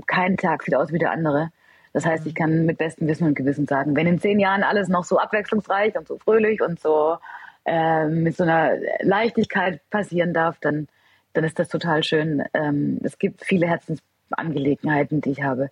[0.07, 1.53] Kein Tag sieht aus wie der andere.
[1.93, 4.89] Das heißt, ich kann mit bestem Wissen und Gewissen sagen, wenn in zehn Jahren alles
[4.89, 7.19] noch so abwechslungsreich und so fröhlich und so
[7.65, 10.89] äh, mit so einer Leichtigkeit passieren darf, dann,
[11.33, 12.45] dann ist das total schön.
[12.55, 15.71] Ähm, es gibt viele Herzensangelegenheiten, die ich habe.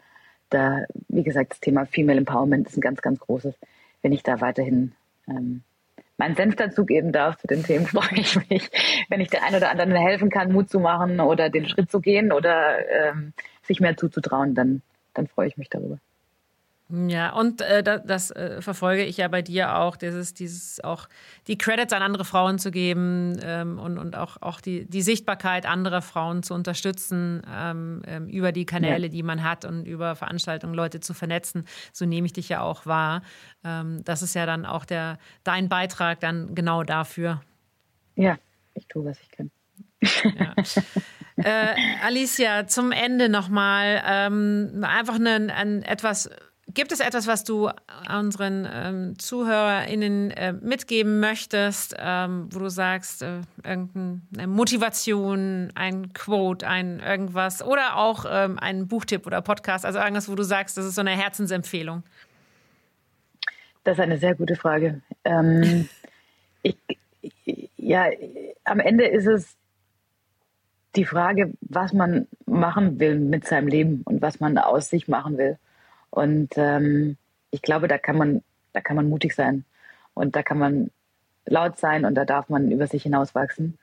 [0.51, 3.55] Da, wie gesagt, das Thema Female Empowerment ist ein ganz, ganz großes.
[4.03, 4.93] Wenn ich da weiterhin
[5.29, 5.63] ähm,
[6.17, 8.71] meinen Senf dazugeben darf zu den Themen, freue ich mich.
[9.09, 12.01] Wenn ich der einen oder anderen helfen kann, Mut zu machen oder den Schritt zu
[12.01, 14.83] gehen oder ähm, sich mehr zuzutrauen, dann,
[15.15, 15.99] dann freue ich mich darüber.
[16.91, 21.07] Ja, und äh, das, das äh, verfolge ich ja bei dir auch, dieses, dieses auch
[21.47, 25.67] die Credits an andere Frauen zu geben ähm, und, und auch, auch die, die Sichtbarkeit
[25.67, 29.13] anderer Frauen zu unterstützen ähm, ähm, über die Kanäle, ja.
[29.13, 31.67] die man hat und über Veranstaltungen Leute zu vernetzen.
[31.93, 33.21] So nehme ich dich ja auch wahr.
[33.65, 37.43] Ähm, das ist ja dann auch der dein Beitrag dann genau dafür.
[38.17, 38.39] Ja,
[38.73, 39.51] ich tue, was ich kann.
[40.01, 40.55] Ja.
[41.37, 46.31] äh, Alicia, zum Ende nochmal ähm, einfach ein, ein etwas
[46.75, 47.71] Gibt es etwas, was du
[48.15, 56.69] unseren ähm, ZuhörerInnen äh, mitgeben möchtest, ähm, wo du sagst, äh, irgendeine Motivation, ein Quote,
[56.69, 60.85] ein irgendwas oder auch ähm, ein Buchtipp oder Podcast, also irgendwas, wo du sagst, das
[60.85, 62.03] ist so eine Herzensempfehlung?
[63.85, 65.01] Das ist eine sehr gute Frage.
[65.25, 65.89] Ähm,
[66.63, 66.77] ich,
[67.79, 68.09] ja,
[68.65, 69.57] am Ende ist es
[70.97, 75.39] die Frage, was man machen will mit seinem Leben und was man aus sich machen
[75.39, 75.59] will.
[76.11, 77.17] Und ähm,
[77.51, 78.43] ich glaube, da kann man,
[78.73, 79.65] da kann man mutig sein
[80.15, 80.91] und da kann man
[81.47, 83.79] laut sein und da darf man über sich hinauswachsen.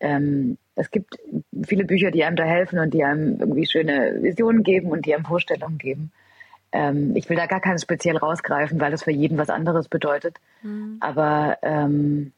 [0.00, 1.18] Ähm, es gibt
[1.64, 5.14] viele Bücher, die einem da helfen und die einem irgendwie schöne Visionen geben und die
[5.14, 6.12] einem Vorstellungen geben.
[6.72, 10.36] Ähm, ich will da gar keins speziell rausgreifen, weil das für jeden was anderes bedeutet.
[10.62, 10.98] Mhm.
[11.00, 12.32] Aber ähm,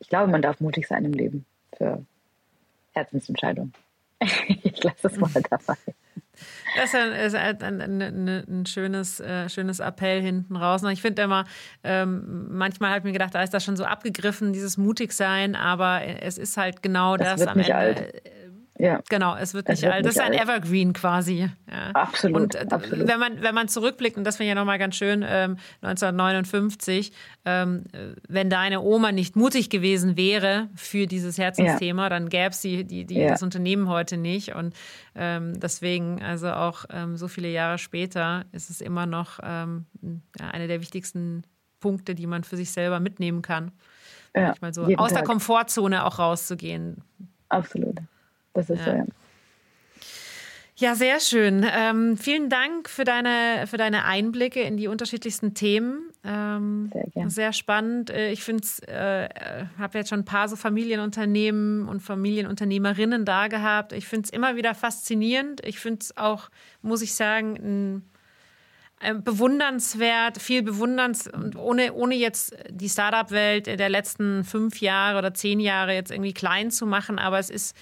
[0.00, 1.44] ich glaube, man darf mutig sein im Leben
[1.76, 2.04] für
[2.92, 3.72] Herzensentscheidungen.
[4.48, 5.76] ich lasse es mal dabei.
[6.74, 10.82] Das ist ein, ein, ein, ein schönes, äh, schönes Appell hinten raus.
[10.84, 11.44] Ich finde immer,
[11.84, 16.02] ähm, manchmal habe ich mir gedacht, da ist das schon so abgegriffen, dieses Mutigsein, aber
[16.04, 17.74] es ist halt genau das, das am Ende.
[17.74, 18.22] Alt.
[18.78, 19.00] Ja.
[19.08, 20.04] Genau, es wird nicht alt.
[20.04, 21.50] Das ist ein Evergreen quasi.
[21.70, 21.90] Ja.
[21.94, 22.42] Absolut.
[22.42, 23.08] Und äh, absolut.
[23.08, 27.12] wenn man wenn man zurückblickt und das finde ich ja nochmal ganz schön, ähm, 1959,
[27.44, 27.84] ähm,
[28.28, 32.08] wenn deine Oma nicht mutig gewesen wäre für dieses Herzensthema, ja.
[32.08, 33.28] dann gäbe es die, die, die ja.
[33.28, 34.54] das Unternehmen heute nicht.
[34.54, 34.74] Und
[35.14, 39.86] ähm, deswegen, also auch ähm, so viele Jahre später, ist es immer noch ähm,
[40.38, 41.44] ja, eine der wichtigsten
[41.80, 43.72] Punkte, die man für sich selber mitnehmen kann.
[44.34, 45.20] Ja, Manchmal so aus Tag.
[45.20, 47.02] der Komfortzone auch rauszugehen.
[47.48, 48.00] Absolut.
[48.56, 48.84] Das ist ja.
[48.84, 49.04] so, ja.
[50.78, 51.66] Ja, sehr schön.
[51.74, 56.10] Ähm, vielen Dank für deine, für deine Einblicke in die unterschiedlichsten Themen.
[56.22, 57.30] Ähm, sehr, gerne.
[57.30, 58.10] sehr spannend.
[58.10, 59.30] Äh, ich finde es, äh,
[59.78, 63.94] habe jetzt schon ein paar so Familienunternehmen und Familienunternehmerinnen da gehabt.
[63.94, 65.64] Ich finde es immer wieder faszinierend.
[65.64, 66.50] Ich finde es auch,
[66.82, 68.10] muss ich sagen, ein,
[69.00, 75.32] ein bewundernswert, viel bewunderns und ohne, ohne jetzt die Startup-Welt der letzten fünf Jahre oder
[75.32, 77.74] zehn Jahre jetzt irgendwie klein zu machen, aber es ist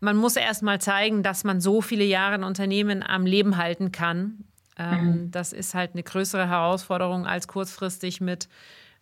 [0.00, 3.92] man muss erst mal zeigen, dass man so viele Jahre ein Unternehmen am Leben halten
[3.92, 4.44] kann.
[4.78, 5.30] Ähm, mhm.
[5.30, 8.48] Das ist halt eine größere Herausforderung, als kurzfristig mit,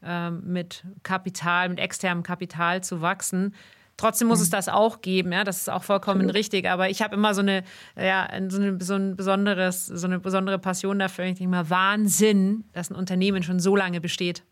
[0.02, 3.54] ähm, mit Kapital, mit externem Kapital zu wachsen.
[3.98, 4.44] Trotzdem muss mhm.
[4.44, 6.34] es das auch geben, ja, das ist auch vollkommen Absolut.
[6.34, 6.68] richtig.
[6.68, 7.62] Aber ich habe immer so eine,
[7.98, 11.24] ja, so, eine, so, ein besonderes, so eine besondere Passion dafür.
[11.26, 14.42] Ich denke mal, Wahnsinn, dass ein Unternehmen schon so lange besteht.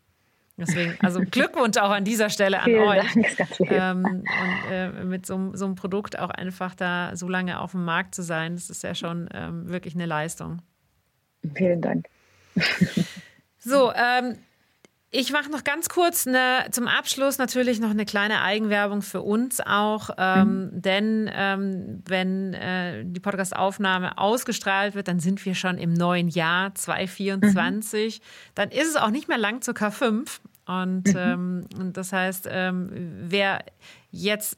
[0.57, 3.13] Deswegen, also Glückwunsch auch an dieser Stelle an Vielen euch.
[3.13, 7.71] Dank, ähm, und äh, mit so, so, einem Produkt auch einfach da so lange auf
[7.71, 10.61] dem Markt zu sein, das ist ja schon ähm, wirklich eine Leistung.
[11.55, 12.07] Vielen Dank.
[13.65, 14.37] So, ähm,
[15.11, 19.61] Ich mache noch ganz kurz eine, zum Abschluss natürlich noch eine kleine Eigenwerbung für uns
[19.61, 20.81] auch, ähm, mhm.
[20.81, 26.75] denn ähm, wenn äh, die Podcastaufnahme ausgestrahlt wird, dann sind wir schon im neuen Jahr
[26.75, 28.19] 2024.
[28.19, 28.23] Mhm.
[28.55, 31.15] Dann ist es auch nicht mehr lang zur K5 und, mhm.
[31.15, 32.89] ähm, und das heißt, ähm,
[33.21, 33.63] wer
[34.11, 34.57] jetzt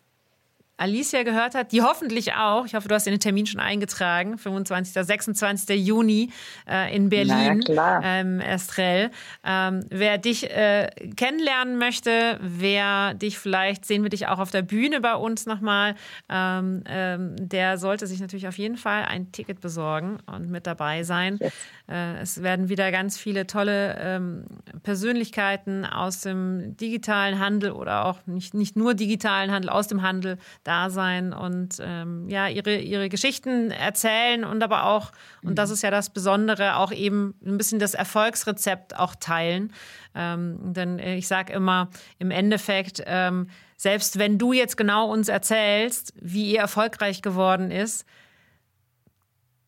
[0.77, 4.93] Alicia gehört hat, die hoffentlich auch, ich hoffe, du hast den Termin schon eingetragen, 25.
[5.05, 5.85] 26.
[5.85, 6.31] Juni
[6.69, 7.63] äh, in Berlin,
[8.03, 9.09] ähm, Estrell.
[9.43, 14.61] Ähm, wer dich äh, kennenlernen möchte, wer dich vielleicht, sehen wir dich auch auf der
[14.61, 15.95] Bühne bei uns nochmal,
[16.29, 21.01] ähm, ähm, der sollte sich natürlich auf jeden Fall ein Ticket besorgen und mit dabei
[21.03, 21.39] sein.
[21.41, 21.53] Yes.
[21.89, 24.43] Äh, es werden wieder ganz viele tolle ähm,
[24.83, 30.37] Persönlichkeiten aus dem digitalen Handel oder auch nicht, nicht nur digitalen Handel, aus dem Handel
[30.67, 35.11] da sein und ähm, ja, ihre, ihre Geschichten erzählen und aber auch,
[35.41, 39.71] und das ist ja das Besondere, auch eben ein bisschen das Erfolgsrezept auch teilen.
[40.13, 41.89] Ähm, denn ich sage immer,
[42.19, 43.47] im Endeffekt, ähm,
[43.77, 48.05] selbst wenn du jetzt genau uns erzählst, wie ihr erfolgreich geworden ist,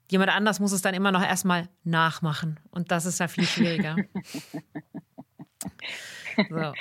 [0.10, 2.60] jemand anders muss es dann immer noch erstmal nachmachen.
[2.72, 3.95] Und das ist ja viel schwieriger.
[6.50, 6.74] so.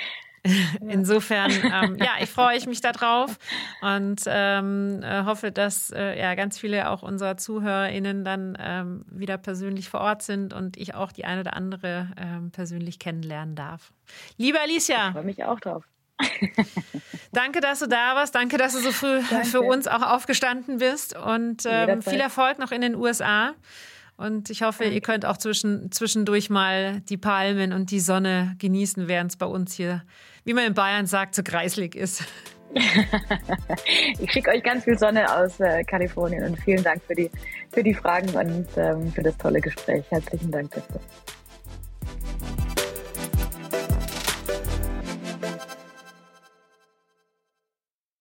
[0.87, 3.37] Insofern, ähm, ja, ich freue mich darauf
[3.81, 9.37] und ähm, äh, hoffe, dass äh, ja ganz viele auch unserer ZuhörerInnen dann ähm, wieder
[9.37, 13.91] persönlich vor Ort sind und ich auch die eine oder andere ähm, persönlich kennenlernen darf.
[14.37, 15.07] Liebe Alicia.
[15.07, 15.83] Ich freue mich auch drauf.
[17.31, 18.35] Danke, dass du da warst.
[18.35, 19.45] Danke, dass du so früh Danke.
[19.45, 23.53] für uns auch aufgestanden bist und ähm, viel Erfolg noch in den USA.
[24.19, 29.07] Und ich hoffe, ihr könnt auch zwischen, zwischendurch mal die Palmen und die Sonne genießen,
[29.07, 30.03] während es bei uns hier,
[30.43, 32.25] wie man in Bayern sagt, so kreislig ist.
[34.19, 37.31] ich schicke euch ganz viel Sonne aus äh, Kalifornien und vielen Dank für die,
[37.71, 40.03] für die Fragen und ähm, für das tolle Gespräch.
[40.09, 40.99] Herzlichen Dank dafür.